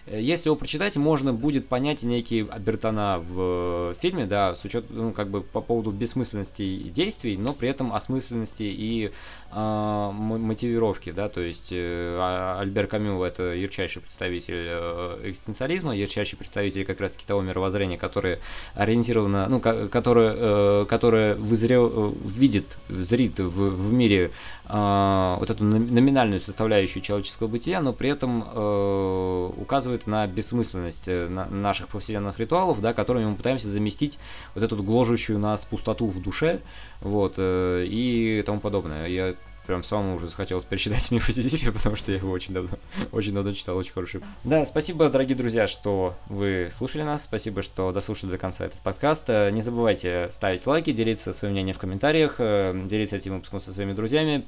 [0.07, 5.29] если его прочитать, можно будет понять некие обертона в фильме, да, с учетом, ну, как
[5.29, 9.11] бы по поводу бессмысленности действий, но при этом осмысленности и
[9.51, 16.37] э, мотивировки, да, то есть э, а, Альбер Камю это ярчайший представитель э, экзистенциализма, ярчайший
[16.37, 18.39] представитель как раз-таки того мировоззрения, которое
[18.75, 24.31] ориентировано, ну, которое, э, которое вызрел, э, видит, зрит в, в мире
[24.65, 31.27] э, вот эту номинальную составляющую человеческого бытия, но при этом э, указывает на бессмысленность э,
[31.27, 34.17] наших повседневных ритуалов, да, которыми мы пытаемся заместить
[34.55, 36.61] вот эту гложущую нас пустоту в душе,
[37.01, 39.07] вот, э, и тому подобное.
[39.07, 39.35] Я
[39.67, 42.77] прям самому уже захотелось перечитать миф о Сизифе, потому что я его очень давно,
[43.11, 44.21] очень давно читал, очень хороший.
[44.43, 49.29] Да, спасибо, дорогие друзья, что вы слушали нас, спасибо, что дослушали до конца этот подкаст.
[49.29, 53.93] Э, не забывайте ставить лайки, делиться своим мнением в комментариях, делиться этим выпуском со своими
[53.93, 54.45] друзьями,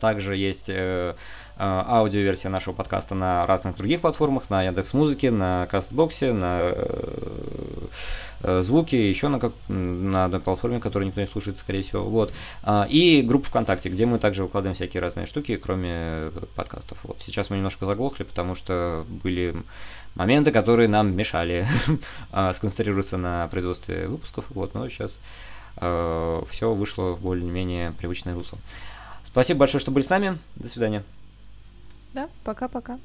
[0.00, 1.14] также есть э, э,
[1.58, 7.86] аудиоверсия нашего подкаста на разных других платформах, на Яндекс Музыке, на Кастбоксе, на э,
[8.40, 12.04] э, Звуке, еще на, как, на одной платформе, которую никто не слушает, скорее всего.
[12.04, 12.32] Вот.
[12.62, 16.98] А, и группа ВКонтакте, где мы также выкладываем всякие разные штуки, кроме подкастов.
[17.02, 17.20] Вот.
[17.20, 19.54] Сейчас мы немножко заглохли, потому что были
[20.14, 21.66] моменты, которые нам мешали
[22.32, 24.46] а, сконцентрироваться на производстве выпусков.
[24.50, 25.20] Вот, но сейчас
[25.76, 28.58] э, все вышло в более-менее привычное русло.
[29.22, 30.38] Спасибо большое, что были с нами.
[30.56, 31.04] До свидания.
[32.14, 32.98] Да, пока-пока.